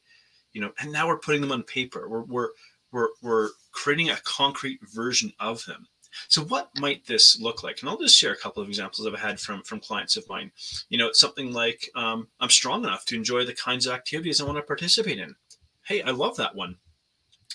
you 0.54 0.62
know, 0.62 0.72
and 0.80 0.92
now 0.92 1.08
we're 1.08 1.20
putting 1.20 1.42
them 1.42 1.52
on 1.52 1.64
paper. 1.64 2.08
We're 2.08 2.24
we're 2.24 2.50
we're, 2.92 3.10
we're 3.22 3.50
creating 3.72 4.10
a 4.10 4.18
concrete 4.24 4.80
version 4.94 5.34
of 5.40 5.66
them. 5.66 5.88
So 6.30 6.44
what 6.44 6.72
might 6.80 7.06
this 7.06 7.40
look 7.40 7.64
like? 7.64 7.82
And 7.82 7.90
I'll 7.90 7.98
just 7.98 8.18
share 8.18 8.32
a 8.32 8.38
couple 8.38 8.64
of 8.64 8.70
examples 8.70 9.06
I've 9.06 9.20
had 9.20 9.40
from 9.40 9.62
from 9.64 9.80
clients 9.80 10.18
of 10.18 10.28
mine. 10.30 10.52
You 10.90 10.98
know, 10.98 11.12
something 11.12 11.54
like 11.54 11.90
um, 11.96 12.28
I'm 12.40 12.50
strong 12.50 12.84
enough 12.84 13.06
to 13.06 13.16
enjoy 13.16 13.46
the 13.46 13.54
kinds 13.54 13.86
of 13.86 13.94
activities 13.94 14.42
I 14.42 14.46
want 14.46 14.58
to 14.58 14.64
participate 14.64 15.20
in. 15.20 15.36
Hey, 15.84 16.02
I 16.02 16.12
love 16.12 16.38
that 16.38 16.56
one 16.56 16.78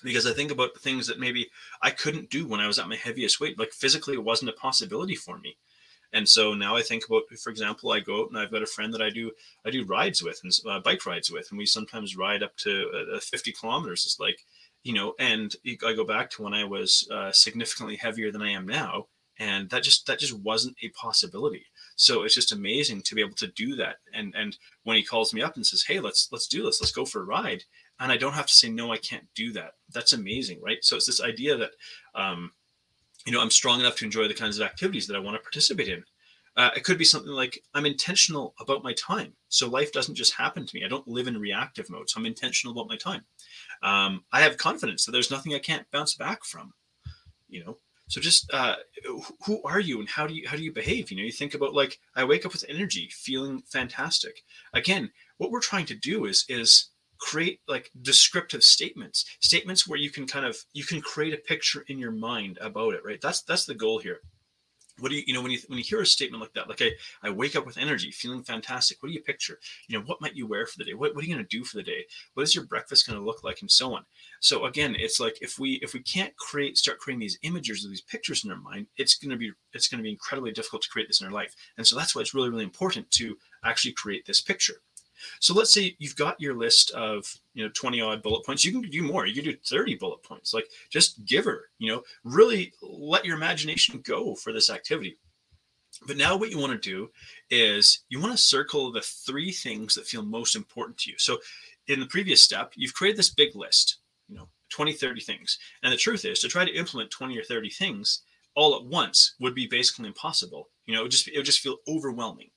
because 0.03 0.27
I 0.27 0.33
think 0.33 0.51
about 0.51 0.75
the 0.75 0.81
things 0.81 1.07
that 1.07 1.21
maybe 1.21 1.51
I 1.83 1.91
couldn't 1.91 2.31
do 2.31 2.47
when 2.47 2.61
I 2.61 2.67
was 2.67 2.79
at 2.79 2.89
my 2.89 2.97
heaviest 2.97 3.41
weight. 3.41 3.59
Like 3.59 3.73
physically, 3.73 4.15
it 4.15 4.25
wasn't 4.25 4.51
a 4.51 4.55
possibility 4.55 5.15
for 5.15 5.39
me. 5.39 5.57
And 6.13 6.29
so 6.29 6.55
now 6.55 6.77
I 6.77 6.83
think 6.83 7.07
about, 7.07 7.23
for 7.43 7.51
example, 7.51 7.91
I 7.91 8.01
go 8.01 8.23
out 8.23 8.29
and 8.29 8.39
I've 8.39 8.51
got 8.51 8.63
a 8.63 8.67
friend 8.67 8.93
that 8.93 9.03
I 9.03 9.11
do 9.11 9.31
I 9.65 9.71
do 9.71 9.85
rides 9.85 10.23
with 10.23 10.41
and 10.43 10.53
uh, 10.69 10.81
bike 10.81 11.07
rides 11.07 11.31
with, 11.31 11.49
and 11.51 11.59
we 11.59 11.67
sometimes 11.67 12.17
ride 12.17 12.43
up 12.43 12.57
to 12.59 13.15
uh, 13.15 13.21
50 13.21 13.53
kilometers. 13.53 14.05
It's 14.05 14.21
like 14.21 14.45
you 14.83 14.93
know, 14.93 15.15
and 15.19 15.55
I 15.67 15.95
go 15.95 16.05
back 16.05 16.31
to 16.31 16.43
when 16.43 16.55
I 16.55 16.65
was 16.65 17.09
uh, 17.11 17.31
significantly 17.33 17.97
heavier 17.97 18.33
than 18.33 18.43
I 18.43 18.51
am 18.51 18.67
now, 18.67 19.07
and 19.39 19.71
that 19.71 19.83
just 19.85 20.07
that 20.07 20.19
just 20.19 20.39
wasn't 20.39 20.77
a 20.83 20.89
possibility. 20.91 21.67
So 21.97 22.23
it's 22.23 22.35
just 22.35 22.53
amazing 22.53 23.03
to 23.03 23.15
be 23.15 23.21
able 23.21 23.37
to 23.37 23.47
do 23.49 23.77
that. 23.77 23.97
And 24.13 24.35
and 24.37 24.57
when 24.85 24.97
he 24.97 25.05
calls 25.05 25.33
me 25.33 25.43
up 25.43 25.57
and 25.57 25.67
says, 25.67 25.85
"Hey, 25.85 26.01
let's 26.01 26.29
let's 26.33 26.49
do 26.49 26.65
this. 26.65 26.81
Let's 26.81 26.93
go 26.93 27.05
for 27.05 27.23
a 27.23 27.25
ride," 27.25 27.65
and 28.01 28.11
I 28.11 28.17
don't 28.17 28.35
have 28.35 28.47
to 28.47 28.55
say 28.55 28.69
no, 28.69 28.93
I 28.93 28.99
can't 28.99 29.27
do 29.35 29.53
that. 29.53 29.73
That's 29.93 30.13
amazing, 30.13 30.61
right? 30.61 30.85
So 30.85 30.97
it's 30.97 31.07
this 31.07 31.21
idea 31.21 31.57
that, 31.57 31.71
um, 32.15 32.53
you 33.27 33.33
know, 33.33 33.41
I'm 33.41 33.51
strong 33.51 33.81
enough 33.81 33.97
to 33.97 34.05
enjoy 34.05 34.29
the 34.29 34.35
kinds 34.35 34.59
of 34.59 34.65
activities 34.65 35.07
that 35.07 35.17
I 35.17 35.21
want 35.21 35.37
to 35.37 35.43
participate 35.43 35.89
in. 35.89 36.05
Uh, 36.57 36.71
it 36.77 36.85
could 36.85 36.99
be 36.99 37.05
something 37.05 37.33
like 37.33 37.63
I'm 37.73 37.87
intentional 37.87 38.55
about 38.61 38.85
my 38.85 38.93
time. 38.93 39.33
So 39.49 39.69
life 39.69 39.91
doesn't 39.93 40.17
just 40.17 40.35
happen 40.35 40.67
to 40.67 40.77
me. 40.77 40.85
I 40.85 40.89
don't 40.89 41.09
live 41.09 41.27
in 41.27 41.39
reactive 41.39 41.89
mode. 41.89 42.11
So 42.11 42.21
I'm 42.21 42.27
intentional 42.27 42.73
about 42.73 42.91
my 42.91 42.97
time. 42.97 43.23
Um, 43.83 44.25
I 44.33 44.43
have 44.43 44.59
confidence 44.59 45.05
that 45.05 45.13
there's 45.13 45.31
nothing 45.31 45.55
I 45.55 45.59
can't 45.59 45.91
bounce 45.91 46.15
back 46.15 46.45
from. 46.45 46.75
You 47.49 47.65
know, 47.65 47.79
So 48.09 48.21
just 48.21 48.53
uh, 48.53 48.77
who 49.47 49.63
are 49.65 49.81
you 49.81 50.01
and 50.01 50.09
how 50.09 50.27
do 50.27 50.35
you 50.35 50.47
how 50.47 50.57
do 50.57 50.63
you 50.63 50.73
behave? 50.73 51.11
You 51.11 51.17
know, 51.17 51.23
you 51.23 51.33
think 51.33 51.55
about 51.55 51.73
like 51.75 51.99
I 52.15 52.25
wake 52.25 52.45
up 52.45 52.53
with 52.53 52.65
energy, 52.69 53.09
feeling 53.11 53.63
fantastic. 53.63 54.43
Again, 54.75 55.11
what 55.39 55.51
we're 55.51 55.61
trying 55.61 55.87
to 55.87 55.95
do 55.95 56.27
is 56.27 56.45
is 56.49 56.91
create 57.23 57.61
like 57.69 57.91
descriptive 58.03 58.65
statements, 58.65 59.25
statements 59.41 59.87
where 59.87 59.99
you 59.99 60.11
can 60.11 60.27
kind 60.27 60.45
of 60.45 60.57
you 60.73 60.85
can 60.85 61.01
create 61.01 61.33
a 61.33 61.39
picture 61.39 61.85
in 61.87 61.99
your 61.99 62.11
mind 62.11 62.59
about 62.61 62.95
it, 62.95 63.05
right? 63.05 63.21
That's 63.21 63.43
that's 63.43 63.65
the 63.65 63.75
goal 63.75 64.01
here. 64.01 64.19
What 64.99 65.11
do 65.11 65.15
you 65.15 65.23
you 65.27 65.33
know 65.33 65.41
when 65.41 65.53
you 65.53 65.61
when 65.69 65.79
you 65.79 65.85
hear 65.85 66.01
a 66.01 66.07
statement 66.07 66.43
like 66.43 66.53
that 66.53 66.69
like 66.69 66.83
i 66.83 66.91
i 67.23 67.31
wake 67.31 67.57
up 67.57 67.65
with 67.65 67.79
energy 67.79 68.11
feeling 68.11 68.43
fantastic 68.43 69.01
what 69.01 69.09
do 69.09 69.15
you 69.15 69.23
picture? 69.23 69.59
You 69.87 69.99
know 69.99 70.05
what 70.05 70.21
might 70.21 70.35
you 70.37 70.47
wear 70.47 70.67
for 70.67 70.79
the 70.79 70.85
day? 70.85 70.95
What, 70.95 71.15
what 71.15 71.23
are 71.23 71.27
you 71.27 71.35
going 71.35 71.47
to 71.47 71.57
do 71.57 71.65
for 71.65 71.77
the 71.77 71.83
day? 71.83 72.05
What 72.35 72.43
is 72.43 72.55
your 72.55 72.67
breakfast 72.67 73.07
going 73.07 73.19
to 73.19 73.25
look 73.25 73.43
like? 73.45 73.61
And 73.61 73.71
so 73.71 73.95
on. 73.95 74.05
So 74.41 74.65
again 74.65 74.97
it's 74.99 75.21
like 75.21 75.39
if 75.41 75.59
we 75.61 75.75
if 75.75 75.95
we 75.95 76.01
can't 76.01 76.37
create 76.37 76.77
start 76.77 76.99
creating 76.99 77.21
these 77.21 77.39
images 77.43 77.87
or 77.87 77.89
these 77.89 78.03
pictures 78.03 78.45
in 78.45 78.51
our 78.51 78.61
mind 78.61 78.89
it's 78.97 79.15
going 79.15 79.31
to 79.31 79.37
be 79.37 79.53
it's 79.73 79.89
going 79.89 79.99
to 79.99 80.09
be 80.09 80.11
incredibly 80.11 80.51
difficult 80.51 80.83
to 80.83 80.91
create 80.91 81.09
this 81.09 81.21
in 81.21 81.27
our 81.29 81.33
life. 81.33 81.55
And 81.77 81.87
so 81.87 81.97
that's 81.97 82.17
why 82.17 82.21
it's 82.21 82.35
really 82.35 82.51
really 82.51 82.65
important 82.65 83.11
to 83.13 83.39
actually 83.65 83.93
create 83.93 84.27
this 84.27 84.41
picture 84.41 84.83
so 85.41 85.55
let's 85.55 85.73
say 85.73 85.97
you've 85.99 86.17
got 86.17 86.41
your 86.41 86.55
list 86.55 86.91
of 86.93 87.33
you 87.55 87.65
know 87.65 87.71
20 87.75 88.01
odd 88.01 88.23
bullet 88.23 88.45
points. 88.45 88.65
You 88.65 88.73
can 88.73 88.83
do 88.83 89.03
more. 89.03 89.27
You 89.27 89.35
can 89.35 89.53
do 89.53 89.57
30 89.65 89.97
bullet 89.97 90.23
points. 90.23 90.55
Like 90.55 90.69
just 90.91 91.25
give 91.25 91.45
her, 91.45 91.71
you 91.79 91.93
know, 91.93 92.03
really 92.25 92.73
let 92.83 93.25
your 93.25 93.37
imagination 93.37 94.01
go 94.05 94.35
for 94.35 94.53
this 94.53 94.71
activity. 94.71 95.19
But 96.07 96.17
now 96.17 96.37
what 96.37 96.51
you 96.51 96.59
want 96.59 96.73
to 96.73 96.91
do 96.91 97.11
is 97.51 98.05
you 98.09 98.21
want 98.21 98.33
to 98.33 98.39
circle 98.39 98.91
the 98.91 99.03
three 99.03 99.53
things 99.53 99.95
that 99.95 100.07
feel 100.07 100.23
most 100.23 100.57
important 100.57 100.97
to 100.99 101.11
you. 101.11 101.17
So 101.19 101.39
in 101.89 102.01
the 102.01 102.07
previous 102.07 102.43
step, 102.43 102.73
you've 102.75 102.95
created 102.95 103.19
this 103.19 103.35
big 103.35 103.55
list, 103.55 103.99
you 104.29 104.37
know, 104.37 104.49
20, 104.71 104.95
30 104.95 105.21
things. 105.21 105.59
And 105.83 105.93
the 105.93 105.99
truth 105.99 106.25
is 106.25 106.41
to 106.41 106.49
try 106.49 106.65
to 106.65 106.75
implement 106.75 107.11
20 107.11 107.39
or 107.39 107.45
30 107.45 107.69
things 107.71 108.23
all 108.55 108.77
at 108.77 108.85
once 108.85 109.35
would 109.41 109.55
be 109.55 109.67
basically 109.67 110.07
impossible. 110.07 110.71
You 110.87 110.95
know, 110.95 111.01
it 111.01 111.05
would 111.05 111.13
just 111.13 111.29
it 111.29 111.37
would 111.37 111.47
just 111.47 111.61
feel 111.61 111.79
overwhelming. 111.89 112.51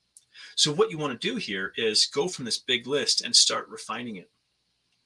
So 0.55 0.71
what 0.71 0.89
you 0.89 0.97
want 0.97 1.19
to 1.19 1.27
do 1.27 1.35
here 1.35 1.74
is 1.77 2.07
go 2.07 2.27
from 2.27 2.45
this 2.45 2.57
big 2.57 2.88
list 2.88 3.21
and 3.21 3.35
start 3.35 3.67
refining 3.69 4.15
it. 4.15 4.29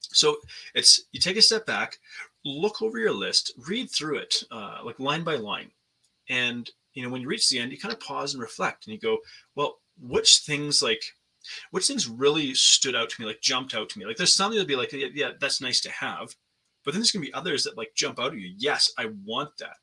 So 0.00 0.36
it's 0.74 1.02
you 1.12 1.20
take 1.20 1.36
a 1.36 1.42
step 1.42 1.66
back, 1.66 1.98
look 2.44 2.82
over 2.82 2.98
your 2.98 3.12
list, 3.12 3.52
read 3.68 3.90
through 3.90 4.18
it 4.18 4.42
uh, 4.50 4.78
like 4.84 4.98
line 4.98 5.22
by 5.22 5.36
line, 5.36 5.70
and 6.28 6.68
you 6.94 7.02
know 7.02 7.10
when 7.10 7.20
you 7.20 7.28
reach 7.28 7.48
the 7.48 7.58
end, 7.58 7.70
you 7.70 7.78
kind 7.78 7.92
of 7.92 8.00
pause 8.00 8.34
and 8.34 8.42
reflect, 8.42 8.86
and 8.86 8.94
you 8.94 9.00
go, 9.00 9.18
well, 9.54 9.78
which 10.00 10.38
things 10.38 10.82
like 10.82 11.02
which 11.70 11.86
things 11.86 12.08
really 12.08 12.54
stood 12.54 12.94
out 12.94 13.10
to 13.10 13.20
me, 13.20 13.26
like 13.26 13.40
jumped 13.40 13.74
out 13.74 13.88
to 13.90 13.98
me. 13.98 14.06
Like 14.06 14.16
there's 14.16 14.34
some 14.34 14.50
that'll 14.52 14.66
be 14.66 14.76
like, 14.76 14.92
yeah, 14.92 15.08
yeah, 15.12 15.30
that's 15.40 15.60
nice 15.60 15.80
to 15.82 15.90
have, 15.90 16.34
but 16.84 16.92
then 16.92 17.00
there's 17.00 17.12
gonna 17.12 17.24
be 17.24 17.34
others 17.34 17.64
that 17.64 17.76
like 17.76 17.92
jump 17.94 18.18
out 18.18 18.32
at 18.32 18.38
you. 18.38 18.54
Yes, 18.56 18.92
I 18.98 19.10
want 19.24 19.50
that, 19.58 19.76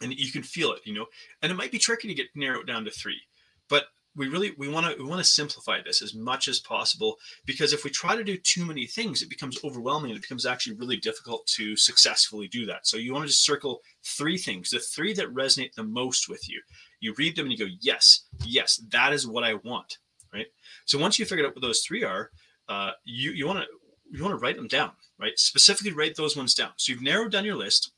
and 0.00 0.12
you 0.12 0.32
can 0.32 0.42
feel 0.42 0.72
it, 0.72 0.80
you 0.84 0.94
know. 0.94 1.06
And 1.42 1.52
it 1.52 1.56
might 1.56 1.72
be 1.72 1.78
tricky 1.78 2.08
to 2.08 2.14
get 2.14 2.34
narrowed 2.34 2.66
down 2.66 2.84
to 2.84 2.90
three, 2.90 3.20
but 3.68 3.86
we 4.16 4.28
really 4.28 4.52
we 4.58 4.68
want 4.68 4.86
to 4.86 5.02
we 5.02 5.08
want 5.08 5.22
to 5.22 5.30
simplify 5.30 5.78
this 5.82 6.02
as 6.02 6.14
much 6.14 6.48
as 6.48 6.58
possible 6.58 7.16
because 7.44 7.72
if 7.72 7.84
we 7.84 7.90
try 7.90 8.16
to 8.16 8.24
do 8.24 8.36
too 8.36 8.64
many 8.64 8.86
things 8.86 9.22
it 9.22 9.30
becomes 9.30 9.58
overwhelming 9.62 10.10
and 10.10 10.18
it 10.18 10.22
becomes 10.22 10.46
actually 10.46 10.76
really 10.76 10.96
difficult 10.96 11.46
to 11.46 11.76
successfully 11.76 12.48
do 12.48 12.66
that. 12.66 12.86
So 12.86 12.96
you 12.96 13.12
want 13.12 13.24
to 13.24 13.28
just 13.28 13.44
circle 13.44 13.82
three 14.04 14.38
things 14.38 14.70
the 14.70 14.80
three 14.80 15.12
that 15.14 15.32
resonate 15.34 15.74
the 15.74 15.84
most 15.84 16.28
with 16.28 16.48
you. 16.48 16.60
You 17.00 17.14
read 17.18 17.36
them 17.36 17.46
and 17.46 17.52
you 17.52 17.66
go 17.66 17.72
yes 17.80 18.26
yes 18.44 18.82
that 18.90 19.12
is 19.12 19.26
what 19.26 19.44
i 19.44 19.54
want 19.54 19.98
right? 20.32 20.46
So 20.86 20.98
once 20.98 21.18
you 21.18 21.24
figured 21.24 21.46
out 21.46 21.54
what 21.54 21.62
those 21.62 21.80
three 21.80 22.04
are 22.04 22.30
uh, 22.68 22.92
you 23.04 23.30
you 23.32 23.46
want 23.46 23.60
to 23.60 23.66
you 24.10 24.22
want 24.22 24.32
to 24.32 24.42
write 24.42 24.56
them 24.56 24.68
down 24.68 24.92
right? 25.18 25.38
Specifically 25.38 25.92
write 25.92 26.16
those 26.16 26.36
ones 26.36 26.54
down. 26.54 26.70
So 26.76 26.92
you've 26.92 27.02
narrowed 27.02 27.32
down 27.32 27.44
your 27.44 27.56
list. 27.56 27.92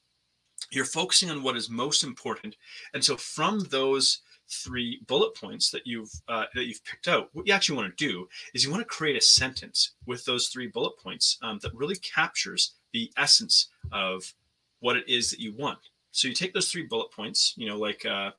You're 0.70 0.84
focusing 0.84 1.30
on 1.30 1.42
what 1.42 1.56
is 1.56 1.70
most 1.70 2.04
important. 2.04 2.56
And 2.94 3.04
so 3.04 3.16
from 3.16 3.60
those 3.70 4.20
three 4.50 5.00
bullet 5.06 5.34
points 5.34 5.70
that 5.70 5.86
you've 5.86 6.10
uh, 6.28 6.46
that 6.54 6.64
you've 6.64 6.84
picked 6.84 7.08
out, 7.08 7.28
what 7.32 7.46
you 7.46 7.52
actually 7.52 7.76
want 7.76 7.96
to 7.96 8.08
do 8.08 8.28
is 8.54 8.64
you 8.64 8.70
want 8.70 8.80
to 8.80 8.86
create 8.86 9.16
a 9.16 9.20
sentence 9.20 9.92
with 10.06 10.24
those 10.24 10.48
three 10.48 10.66
bullet 10.66 10.96
points 10.98 11.38
um, 11.42 11.58
that 11.62 11.74
really 11.74 11.96
captures 11.96 12.74
the 12.92 13.12
essence 13.16 13.68
of 13.92 14.32
what 14.80 14.96
it 14.96 15.08
is 15.08 15.30
that 15.30 15.40
you 15.40 15.52
want. 15.52 15.78
So 16.12 16.28
you 16.28 16.34
take 16.34 16.54
those 16.54 16.70
three 16.70 16.84
bullet 16.84 17.10
points, 17.12 17.54
you 17.56 17.68
know, 17.68 17.78
like 17.78 18.04
uh, 18.06 18.30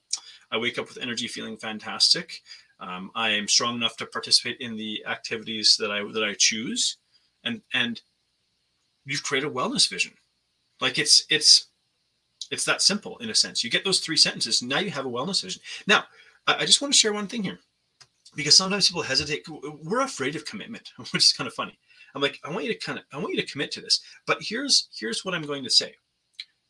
I 0.51 0.57
wake 0.57 0.79
up 0.79 0.87
with 0.87 0.97
energy, 0.97 1.27
feeling 1.27 1.57
fantastic. 1.57 2.41
Um, 2.79 3.11
I 3.13 3.29
am 3.29 3.47
strong 3.47 3.75
enough 3.75 3.97
to 3.97 4.05
participate 4.05 4.57
in 4.59 4.75
the 4.75 5.05
activities 5.05 5.77
that 5.79 5.91
I 5.91 6.03
that 6.11 6.23
I 6.23 6.33
choose, 6.33 6.97
and 7.43 7.61
and 7.73 8.01
you've 9.05 9.23
created 9.23 9.49
a 9.49 9.53
wellness 9.53 9.89
vision. 9.89 10.13
Like 10.81 10.97
it's 10.97 11.25
it's 11.29 11.68
it's 12.51 12.65
that 12.65 12.81
simple 12.81 13.17
in 13.19 13.29
a 13.29 13.35
sense. 13.35 13.63
You 13.63 13.69
get 13.69 13.83
those 13.83 13.99
three 13.99 14.17
sentences, 14.17 14.61
now 14.61 14.79
you 14.79 14.91
have 14.91 15.05
a 15.05 15.09
wellness 15.09 15.43
vision. 15.43 15.61
Now, 15.87 16.05
I 16.47 16.65
just 16.65 16.81
want 16.81 16.93
to 16.93 16.99
share 16.99 17.13
one 17.13 17.27
thing 17.27 17.43
here 17.43 17.59
because 18.35 18.57
sometimes 18.57 18.87
people 18.87 19.03
hesitate. 19.03 19.45
We're 19.83 20.01
afraid 20.01 20.35
of 20.35 20.45
commitment, 20.45 20.91
which 20.97 21.23
is 21.23 21.33
kind 21.33 21.47
of 21.47 21.53
funny. 21.53 21.77
I'm 22.15 22.21
like, 22.21 22.39
I 22.43 22.49
want 22.49 22.65
you 22.65 22.73
to 22.73 22.79
kind 22.79 22.97
of, 22.97 23.05
I 23.13 23.17
want 23.17 23.35
you 23.35 23.41
to 23.41 23.51
commit 23.51 23.71
to 23.73 23.81
this. 23.81 24.01
But 24.25 24.39
here's 24.41 24.89
here's 24.97 25.23
what 25.23 25.33
I'm 25.33 25.43
going 25.43 25.63
to 25.63 25.69
say. 25.69 25.95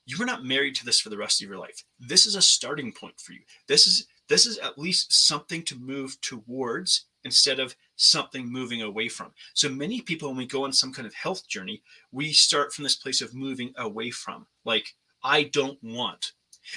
You 0.06 0.22
are 0.22 0.26
not 0.26 0.44
married 0.44 0.76
to 0.76 0.86
this 0.86 1.00
for 1.00 1.10
the 1.10 1.18
rest 1.18 1.42
of 1.42 1.48
your 1.48 1.60
life. 1.60 1.84
This 2.00 2.26
is 2.26 2.36
a 2.36 2.42
starting 2.42 2.92
point 2.92 3.20
for 3.20 3.34
you. 3.34 3.42
This 3.68 3.88
is 3.88 4.08
this 4.28 4.46
is 4.46 4.58
at 4.60 4.78
least 4.78 5.28
something 5.28 5.64
to 5.64 5.78
move 5.78 6.20
towards 6.22 7.06
instead 7.24 7.60
of 7.60 7.76
something 7.96 8.50
moving 8.50 8.82
away 8.82 9.10
from. 9.10 9.32
So 9.54 9.70
many 9.70 10.02
people, 10.02 10.30
when 10.30 10.38
we 10.38 10.46
go 10.46 10.64
on 10.64 10.72
some 10.72 10.94
kind 10.94 11.06
of 11.06 11.14
health 11.14 11.48
journey, 11.48 11.82
we 12.12 12.32
start 12.32 12.74
from 12.74 12.84
this 12.84 12.96
place 12.96 13.22
of 13.22 13.34
moving 13.34 13.74
away 13.78 14.10
from. 14.10 14.48
Like 14.66 14.96
I 15.24 15.44
don't 15.44 15.78
want. 15.82 16.34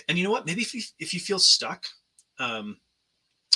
And 0.09 0.19
you 0.19 0.25
know 0.25 0.31
what? 0.31 0.47
Maybe 0.47 0.63
if 0.63 0.75
you 0.75 0.83
if 0.99 1.13
you 1.13 1.21
feel 1.21 1.39
stuck, 1.39 1.87
um, 2.39 2.79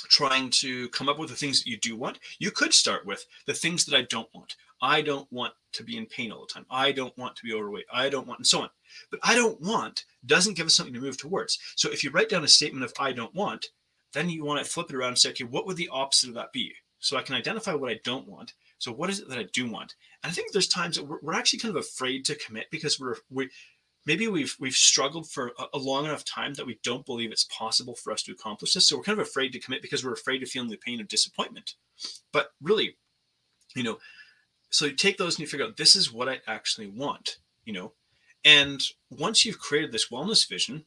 trying 0.09 0.51
to 0.51 0.89
come 0.91 1.09
up 1.09 1.19
with 1.19 1.31
the 1.31 1.37
things 1.37 1.63
that 1.63 1.71
you 1.71 1.79
do 1.79 1.97
want, 1.97 2.19
you 2.39 2.51
could 2.51 2.73
start 2.73 3.07
with 3.07 3.27
the 3.47 3.55
things 3.55 3.85
that 3.85 3.97
I 3.97 4.03
don't 4.03 4.33
want. 4.35 4.57
I 4.83 5.01
don't 5.01 5.31
want 5.33 5.55
to 5.73 5.83
be 5.83 5.97
in 5.97 6.07
pain 6.07 6.31
all 6.31 6.47
the 6.47 6.53
time. 6.53 6.67
I 6.71 6.93
don't 6.93 7.17
want 7.17 7.37
to 7.37 7.45
be 7.45 7.55
overweight. 7.55 7.87
I 7.93 8.09
don't 8.09 8.27
want, 8.27 8.41
and 8.41 8.47
so 8.47 8.63
on. 8.63 8.71
But 9.11 9.21
I 9.23 9.35
don't 9.35 9.61
want 9.61 10.05
doesn't 10.25 10.57
give 10.57 10.67
us 10.67 10.75
something 10.75 10.95
to 10.95 11.01
move 11.01 11.19
towards. 11.19 11.59
So 11.77 11.91
if 11.91 12.05
you 12.05 12.11
write 12.11 12.29
down 12.29 12.45
a 12.45 12.49
statement 12.49 12.85
of 12.85 12.93
I 12.99 13.13
don't 13.13 13.35
want, 13.35 13.67
then 14.13 14.29
you 14.29 14.45
want 14.45 14.65
to 14.65 14.71
flip 14.71 14.91
it 14.91 14.97
around 14.97 15.09
and 15.09 15.19
say, 15.19 15.31
okay, 15.31 15.45
what 15.45 15.67
would 15.67 15.77
the 15.77 15.91
opposite 15.91 16.29
of 16.29 16.35
that 16.35 16.53
be? 16.53 16.75
So 16.99 17.17
I 17.17 17.23
can 17.23 17.35
identify 17.35 17.75
what 17.75 17.91
I 17.91 18.01
don't 18.05 18.29
want. 18.29 18.55
So 18.79 18.93
what 18.93 19.11
is 19.11 19.21
it 19.21 19.29
that 19.29 19.39
I 19.39 19.47
do 19.53 19.71
want? 19.71 19.95
And 20.23 20.31
I 20.31 20.35
think 20.35 20.53
there's 20.53 20.69
times 20.69 20.97
that 20.97 21.07
we're, 21.07 21.19
we're 21.23 21.35
actually 21.35 21.61
kind 21.61 21.77
of 21.77 21.81
afraid 21.83 22.25
to 22.27 22.35
commit 22.35 22.67
because 22.71 22.99
we're 22.99 23.17
we 23.31 23.49
maybe 24.07 24.29
we've 24.29 24.57
we've 24.59 24.75
struggled 24.75 25.29
for 25.29 25.53
a, 25.75 25.79
long 25.79 26.05
enough 26.07 26.25
time 26.25 26.55
that 26.55 26.67
we 26.67 26.79
don't 26.83 27.05
believe 27.05 27.33
it's 27.33 27.45
possible 27.45 27.95
for 27.95 28.13
us 28.13 28.23
to 28.23 28.33
accomplish 28.33 28.73
this. 28.73 28.89
So 28.89 28.97
we're 28.97 29.03
kind 29.03 29.21
of 29.21 29.27
afraid 29.27 29.53
to 29.53 29.59
commit 29.59 29.83
because 29.83 30.05
we're 30.05 30.13
afraid 30.13 30.43
of 30.43 30.49
feeling 30.49 30.71
the 30.71 30.77
pain 30.77 31.01
of 31.01 31.09
disappointment. 31.09 31.75
But 32.33 32.53
really 32.63 32.97
you 33.77 33.83
know 33.83 33.99
so 34.71 34.87
you 34.87 34.93
take 34.93 35.19
those 35.19 35.35
and 35.35 35.41
you 35.41 35.47
figure 35.47 35.67
out 35.67 35.77
this 35.77 35.95
is 35.95 36.13
what 36.13 36.29
i 36.29 36.41
actually 36.47 36.89
want 36.89 37.39
you 37.65 37.73
know? 37.73 37.93
And 38.45 38.81
once 39.11 39.45
you've 39.45 39.59
created 39.59 39.91
this 39.91 40.09
wellness 40.09 40.49
vision 40.49 40.85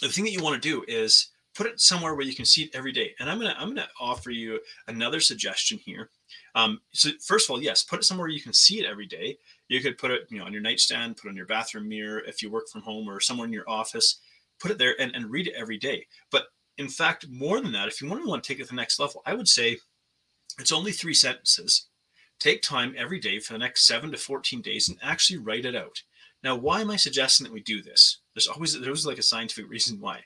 the 0.00 0.08
thing 0.08 0.24
that 0.24 0.32
you 0.32 0.42
want 0.42 0.62
to 0.62 0.68
do 0.68 0.84
is 0.86 1.28
put 1.58 1.66
it 1.66 1.80
somewhere 1.80 2.14
where 2.14 2.24
you 2.24 2.34
can 2.34 2.46
see 2.46 2.62
it 2.62 2.70
every 2.72 2.92
day 2.92 3.14
and 3.20 3.28
i'm 3.28 3.38
gonna 3.38 3.54
i'm 3.58 3.68
gonna 3.68 3.88
offer 4.00 4.30
you 4.30 4.58
another 4.86 5.20
suggestion 5.20 5.76
here 5.84 6.08
um, 6.54 6.80
so 6.92 7.10
first 7.22 7.46
of 7.46 7.50
all 7.50 7.62
yes 7.62 7.82
put 7.82 7.98
it 7.98 8.04
somewhere 8.04 8.28
you 8.28 8.40
can 8.40 8.54
see 8.54 8.78
it 8.80 8.86
every 8.86 9.06
day 9.06 9.36
you 9.68 9.82
could 9.82 9.98
put 9.98 10.10
it, 10.10 10.26
you 10.30 10.38
know, 10.38 10.46
on 10.46 10.52
your 10.52 10.62
nightstand, 10.62 11.16
put 11.16 11.28
it 11.28 11.30
on 11.30 11.36
your 11.36 11.46
bathroom 11.46 11.88
mirror 11.88 12.20
if 12.20 12.42
you 12.42 12.50
work 12.50 12.68
from 12.68 12.82
home 12.82 13.08
or 13.08 13.20
somewhere 13.20 13.46
in 13.46 13.52
your 13.52 13.68
office, 13.68 14.20
put 14.58 14.70
it 14.70 14.78
there 14.78 14.94
and, 15.00 15.14
and 15.14 15.30
read 15.30 15.46
it 15.46 15.54
every 15.56 15.78
day. 15.78 16.06
But 16.30 16.46
in 16.78 16.88
fact, 16.88 17.26
more 17.28 17.60
than 17.60 17.72
that, 17.72 17.88
if 17.88 18.00
you 18.00 18.08
want 18.08 18.22
to 18.22 18.28
want 18.28 18.42
to 18.42 18.48
take 18.48 18.60
it 18.60 18.64
to 18.64 18.70
the 18.70 18.76
next 18.76 18.98
level, 18.98 19.22
I 19.26 19.34
would 19.34 19.48
say 19.48 19.78
it's 20.58 20.72
only 20.72 20.92
three 20.92 21.14
sentences. 21.14 21.88
Take 22.40 22.62
time 22.62 22.94
every 22.96 23.20
day 23.20 23.40
for 23.40 23.52
the 23.52 23.58
next 23.58 23.86
seven 23.86 24.10
to 24.12 24.16
14 24.16 24.62
days 24.62 24.88
and 24.88 24.98
actually 25.02 25.38
write 25.38 25.66
it 25.66 25.76
out. 25.76 26.02
Now, 26.42 26.54
why 26.56 26.80
am 26.80 26.90
I 26.90 26.96
suggesting 26.96 27.44
that 27.44 27.52
we 27.52 27.60
do 27.60 27.82
this? 27.82 28.20
There's 28.34 28.46
always 28.46 28.80
there's 28.80 29.04
like 29.04 29.18
a 29.18 29.22
scientific 29.22 29.68
reason 29.68 30.00
why. 30.00 30.20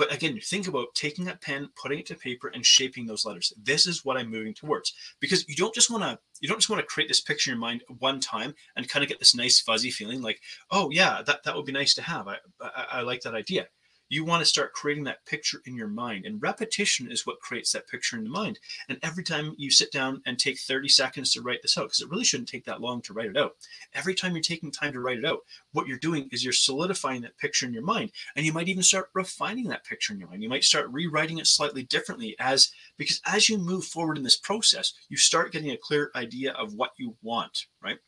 But 0.00 0.14
again, 0.14 0.40
think 0.42 0.66
about 0.66 0.94
taking 0.94 1.26
that 1.26 1.42
pen, 1.42 1.68
putting 1.76 1.98
it 1.98 2.06
to 2.06 2.14
paper, 2.14 2.48
and 2.48 2.64
shaping 2.64 3.04
those 3.04 3.26
letters. 3.26 3.52
This 3.62 3.86
is 3.86 4.02
what 4.02 4.16
I'm 4.16 4.30
moving 4.30 4.54
towards. 4.54 4.94
Because 5.20 5.46
you 5.46 5.54
don't 5.54 5.74
just 5.74 5.90
want 5.90 6.02
to 6.04 6.18
you 6.40 6.48
don't 6.48 6.56
just 6.56 6.70
want 6.70 6.80
to 6.80 6.86
create 6.86 7.06
this 7.06 7.20
picture 7.20 7.50
in 7.50 7.56
your 7.56 7.60
mind 7.60 7.84
one 7.98 8.18
time 8.18 8.54
and 8.76 8.88
kind 8.88 9.02
of 9.02 9.10
get 9.10 9.18
this 9.18 9.34
nice 9.34 9.60
fuzzy 9.60 9.90
feeling 9.90 10.22
like, 10.22 10.40
oh 10.70 10.88
yeah, 10.88 11.20
that, 11.26 11.42
that 11.44 11.54
would 11.54 11.66
be 11.66 11.72
nice 11.72 11.92
to 11.96 12.02
have. 12.02 12.26
I, 12.28 12.36
I, 12.62 12.86
I 12.92 13.00
like 13.02 13.20
that 13.20 13.34
idea 13.34 13.68
you 14.10 14.24
want 14.24 14.40
to 14.40 14.46
start 14.46 14.74
creating 14.74 15.04
that 15.04 15.24
picture 15.24 15.62
in 15.64 15.76
your 15.76 15.88
mind. 15.88 16.26
And 16.26 16.42
repetition 16.42 17.10
is 17.10 17.26
what 17.26 17.40
creates 17.40 17.72
that 17.72 17.88
picture 17.88 18.18
in 18.18 18.24
the 18.24 18.30
mind. 18.30 18.58
And 18.88 18.98
every 19.02 19.22
time 19.22 19.54
you 19.56 19.70
sit 19.70 19.92
down 19.92 20.20
and 20.26 20.38
take 20.38 20.58
30 20.58 20.88
seconds 20.88 21.32
to 21.32 21.42
write 21.42 21.62
this 21.62 21.78
out, 21.78 21.84
because 21.84 22.00
it 22.00 22.10
really 22.10 22.24
shouldn't 22.24 22.48
take 22.48 22.64
that 22.64 22.80
long 22.80 23.00
to 23.02 23.12
write 23.12 23.30
it 23.30 23.36
out. 23.36 23.56
Every 23.94 24.14
time 24.14 24.32
you're 24.32 24.42
taking 24.42 24.72
time 24.72 24.92
to 24.92 25.00
write 25.00 25.18
it 25.18 25.24
out, 25.24 25.40
what 25.72 25.86
you're 25.86 25.96
doing 25.96 26.28
is 26.32 26.44
you're 26.44 26.52
solidifying 26.52 27.22
that 27.22 27.38
picture 27.38 27.66
in 27.66 27.72
your 27.72 27.84
mind. 27.84 28.10
And 28.34 28.44
you 28.44 28.52
might 28.52 28.68
even 28.68 28.82
start 28.82 29.10
refining 29.14 29.68
that 29.68 29.84
picture 29.84 30.12
in 30.12 30.18
your 30.18 30.28
mind. 30.28 30.42
You 30.42 30.48
might 30.48 30.64
start 30.64 30.90
rewriting 30.90 31.38
it 31.38 31.46
slightly 31.46 31.84
differently 31.84 32.34
as 32.40 32.72
because 32.96 33.20
as 33.24 33.48
you 33.48 33.58
move 33.58 33.84
forward 33.84 34.18
in 34.18 34.24
this 34.24 34.36
process, 34.36 34.92
you 35.08 35.16
start 35.16 35.52
getting 35.52 35.70
a 35.70 35.76
clear 35.76 36.10
idea 36.16 36.52
of 36.52 36.74
what 36.74 36.92
you 36.96 37.14
want, 37.22 37.66
right? 37.80 37.98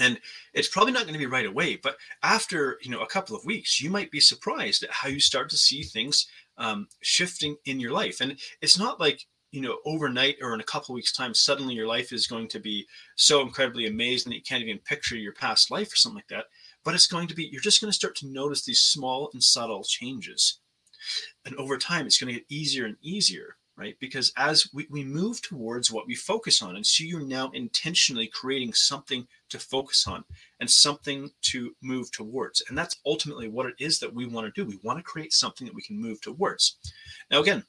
And 0.00 0.20
it's 0.54 0.68
probably 0.68 0.92
not 0.92 1.02
going 1.02 1.12
to 1.12 1.18
be 1.18 1.26
right 1.26 1.46
away 1.46 1.76
but 1.76 1.96
after 2.22 2.78
you 2.82 2.90
know 2.90 3.00
a 3.00 3.06
couple 3.06 3.36
of 3.36 3.44
weeks 3.44 3.80
you 3.80 3.90
might 3.90 4.10
be 4.10 4.20
surprised 4.20 4.82
at 4.82 4.90
how 4.90 5.08
you 5.08 5.20
start 5.20 5.48
to 5.50 5.56
see 5.56 5.82
things 5.82 6.26
um, 6.58 6.88
shifting 7.00 7.56
in 7.64 7.80
your 7.80 7.92
life. 7.92 8.20
And 8.20 8.38
it's 8.60 8.78
not 8.78 9.00
like 9.00 9.26
you 9.50 9.62
know 9.62 9.78
overnight 9.86 10.36
or 10.42 10.52
in 10.52 10.60
a 10.60 10.64
couple 10.64 10.92
of 10.92 10.96
weeks 10.96 11.10
time 11.10 11.32
suddenly 11.32 11.74
your 11.74 11.86
life 11.86 12.12
is 12.12 12.26
going 12.26 12.48
to 12.48 12.58
be 12.58 12.86
so 13.16 13.40
incredibly 13.40 13.86
amazing 13.86 14.28
that 14.28 14.36
you 14.36 14.42
can't 14.42 14.62
even 14.62 14.76
picture 14.80 15.16
your 15.16 15.32
past 15.32 15.70
life 15.70 15.90
or 15.90 15.96
something 15.96 16.16
like 16.16 16.28
that 16.28 16.44
but 16.84 16.94
it's 16.94 17.06
going 17.06 17.26
to 17.26 17.34
be 17.34 17.48
you're 17.50 17.62
just 17.62 17.80
going 17.80 17.90
to 17.90 17.96
start 17.96 18.14
to 18.14 18.26
notice 18.26 18.66
these 18.66 18.82
small 18.82 19.30
and 19.32 19.42
subtle 19.42 19.82
changes. 19.84 20.60
And 21.46 21.56
over 21.56 21.78
time 21.78 22.06
it's 22.06 22.18
going 22.18 22.34
to 22.34 22.40
get 22.40 22.50
easier 22.50 22.84
and 22.84 22.96
easier 23.00 23.56
right? 23.78 23.96
Because 24.00 24.32
as 24.36 24.68
we, 24.74 24.86
we 24.90 25.04
move 25.04 25.40
towards 25.40 25.92
what 25.92 26.06
we 26.06 26.16
focus 26.16 26.60
on, 26.62 26.76
and 26.76 26.84
so 26.84 27.04
you're 27.04 27.20
now 27.20 27.50
intentionally 27.54 28.26
creating 28.26 28.72
something 28.72 29.26
to 29.50 29.58
focus 29.58 30.06
on 30.08 30.24
and 30.60 30.68
something 30.68 31.30
to 31.42 31.74
move 31.80 32.10
towards. 32.10 32.62
And 32.68 32.76
that's 32.76 32.96
ultimately 33.06 33.48
what 33.48 33.66
it 33.66 33.76
is 33.78 34.00
that 34.00 34.12
we 34.12 34.26
want 34.26 34.52
to 34.52 34.60
do. 34.60 34.68
We 34.68 34.80
want 34.82 34.98
to 34.98 35.04
create 35.04 35.32
something 35.32 35.66
that 35.66 35.74
we 35.74 35.82
can 35.82 35.98
move 35.98 36.20
towards. 36.20 36.76
Now, 37.30 37.40
again, 37.40 37.64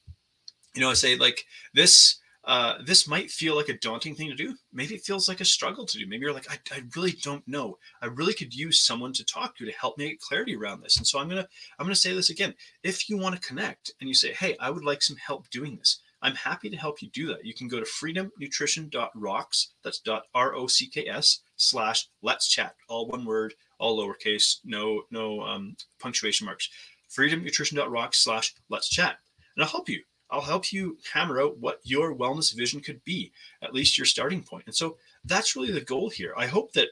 you 0.73 0.81
know, 0.81 0.89
I 0.89 0.95
say 0.95 1.15
like 1.15 1.45
this. 1.73 2.17
Uh, 2.49 2.79
this 2.83 3.07
might 3.07 3.29
feel 3.29 3.55
like 3.55 3.69
a 3.69 3.77
daunting 3.77 4.15
thing 4.15 4.27
to 4.27 4.33
do. 4.33 4.55
Maybe 4.73 4.95
it 4.95 5.03
feels 5.03 5.27
like 5.27 5.39
a 5.39 5.45
struggle 5.45 5.85
to 5.85 5.99
do. 5.99 6.07
Maybe 6.07 6.21
you're 6.21 6.33
like, 6.33 6.51
I, 6.51 6.57
I 6.75 6.81
really 6.95 7.11
don't 7.11 7.47
know. 7.47 7.77
I 8.01 8.07
really 8.07 8.33
could 8.33 8.55
use 8.55 8.79
someone 8.79 9.13
to 9.13 9.23
talk 9.23 9.55
to 9.57 9.65
to 9.65 9.71
help 9.73 9.99
me 9.99 10.09
get 10.09 10.19
clarity 10.19 10.55
around 10.55 10.81
this. 10.81 10.97
And 10.97 11.05
so 11.05 11.19
I'm 11.19 11.29
gonna 11.29 11.47
I'm 11.77 11.85
gonna 11.85 11.93
say 11.93 12.11
this 12.11 12.31
again. 12.31 12.55
If 12.81 13.07
you 13.07 13.19
want 13.19 13.35
to 13.35 13.47
connect 13.47 13.93
and 14.01 14.07
you 14.07 14.15
say, 14.15 14.33
Hey, 14.33 14.57
I 14.59 14.71
would 14.71 14.83
like 14.83 15.03
some 15.03 15.17
help 15.17 15.47
doing 15.51 15.75
this, 15.75 15.99
I'm 16.23 16.33
happy 16.33 16.71
to 16.71 16.75
help 16.75 17.03
you 17.03 17.09
do 17.09 17.27
that. 17.27 17.45
You 17.45 17.53
can 17.53 17.67
go 17.67 17.79
to 17.79 17.85
freedomnutrition.rocks, 17.85 19.73
that's 19.83 19.99
dot 19.99 20.23
R-O-C-K-S 20.33 21.41
slash 21.55 22.07
let's 22.23 22.47
chat, 22.47 22.73
all 22.87 23.05
one 23.09 23.25
word, 23.25 23.53
all 23.77 23.99
lowercase, 23.99 24.55
no, 24.65 25.03
no 25.11 25.41
um, 25.41 25.75
punctuation 26.01 26.45
marks. 26.45 26.67
freedomnutrition.rocks 27.15 28.23
slash 28.23 28.55
let's 28.69 28.89
chat. 28.89 29.17
And 29.55 29.63
I'll 29.63 29.69
help 29.69 29.87
you. 29.87 30.01
I'll 30.31 30.41
help 30.41 30.71
you 30.71 30.97
hammer 31.11 31.41
out 31.41 31.57
what 31.57 31.79
your 31.83 32.15
wellness 32.15 32.55
vision 32.55 32.81
could 32.81 33.03
be, 33.03 33.31
at 33.61 33.73
least 33.73 33.97
your 33.97 34.05
starting 34.05 34.43
point. 34.43 34.65
And 34.67 34.75
so 34.75 34.97
that's 35.25 35.55
really 35.55 35.71
the 35.71 35.81
goal 35.81 36.09
here. 36.09 36.33
I 36.37 36.45
hope 36.45 36.73
that 36.73 36.89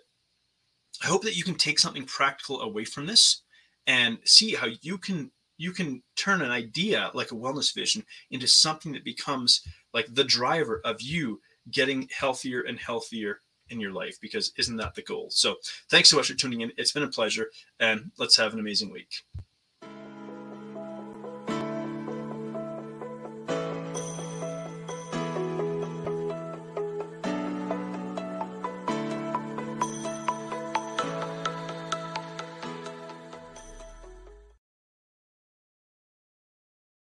I 1.04 1.08
hope 1.08 1.24
that 1.24 1.38
you 1.38 1.44
can 1.44 1.56
take 1.56 1.80
something 1.80 2.06
practical 2.06 2.62
away 2.62 2.84
from 2.84 3.06
this 3.06 3.44
and 3.86 4.18
see 4.26 4.54
how 4.54 4.68
you 4.82 4.98
can 4.98 5.32
you 5.58 5.72
can 5.72 6.04
turn 6.16 6.42
an 6.42 6.52
idea 6.52 7.12
like 7.14 7.32
a 7.32 7.36
wellness 7.36 7.74
vision 7.74 8.04
into 8.32 8.48
something 8.48 8.92
that 8.94 9.04
becomes 9.04 9.62
like 9.94 10.08
the 10.14 10.24
driver 10.24 10.82
of 10.86 11.02
you 11.02 11.42
getting 11.72 12.08
healthier 12.16 12.62
and 12.62 12.80
healthier 12.80 13.42
in 13.70 13.80
your 13.80 13.92
life 13.92 14.18
because 14.22 14.54
isn't 14.58 14.78
that 14.78 14.96
the 14.96 15.02
goal 15.02 15.28
so 15.30 15.56
thanks 15.90 16.10
so 16.10 16.18
much 16.18 16.28
for 16.28 16.36
tuning 16.36 16.62
in 16.62 16.72
it's 16.78 16.94
been 16.94 17.04
a 17.04 17.08
pleasure 17.08 17.48
and 17.80 18.12
let's 18.18 18.38
have 18.38 18.54
an 18.54 18.60
amazing 18.60 18.92
week 18.92 19.24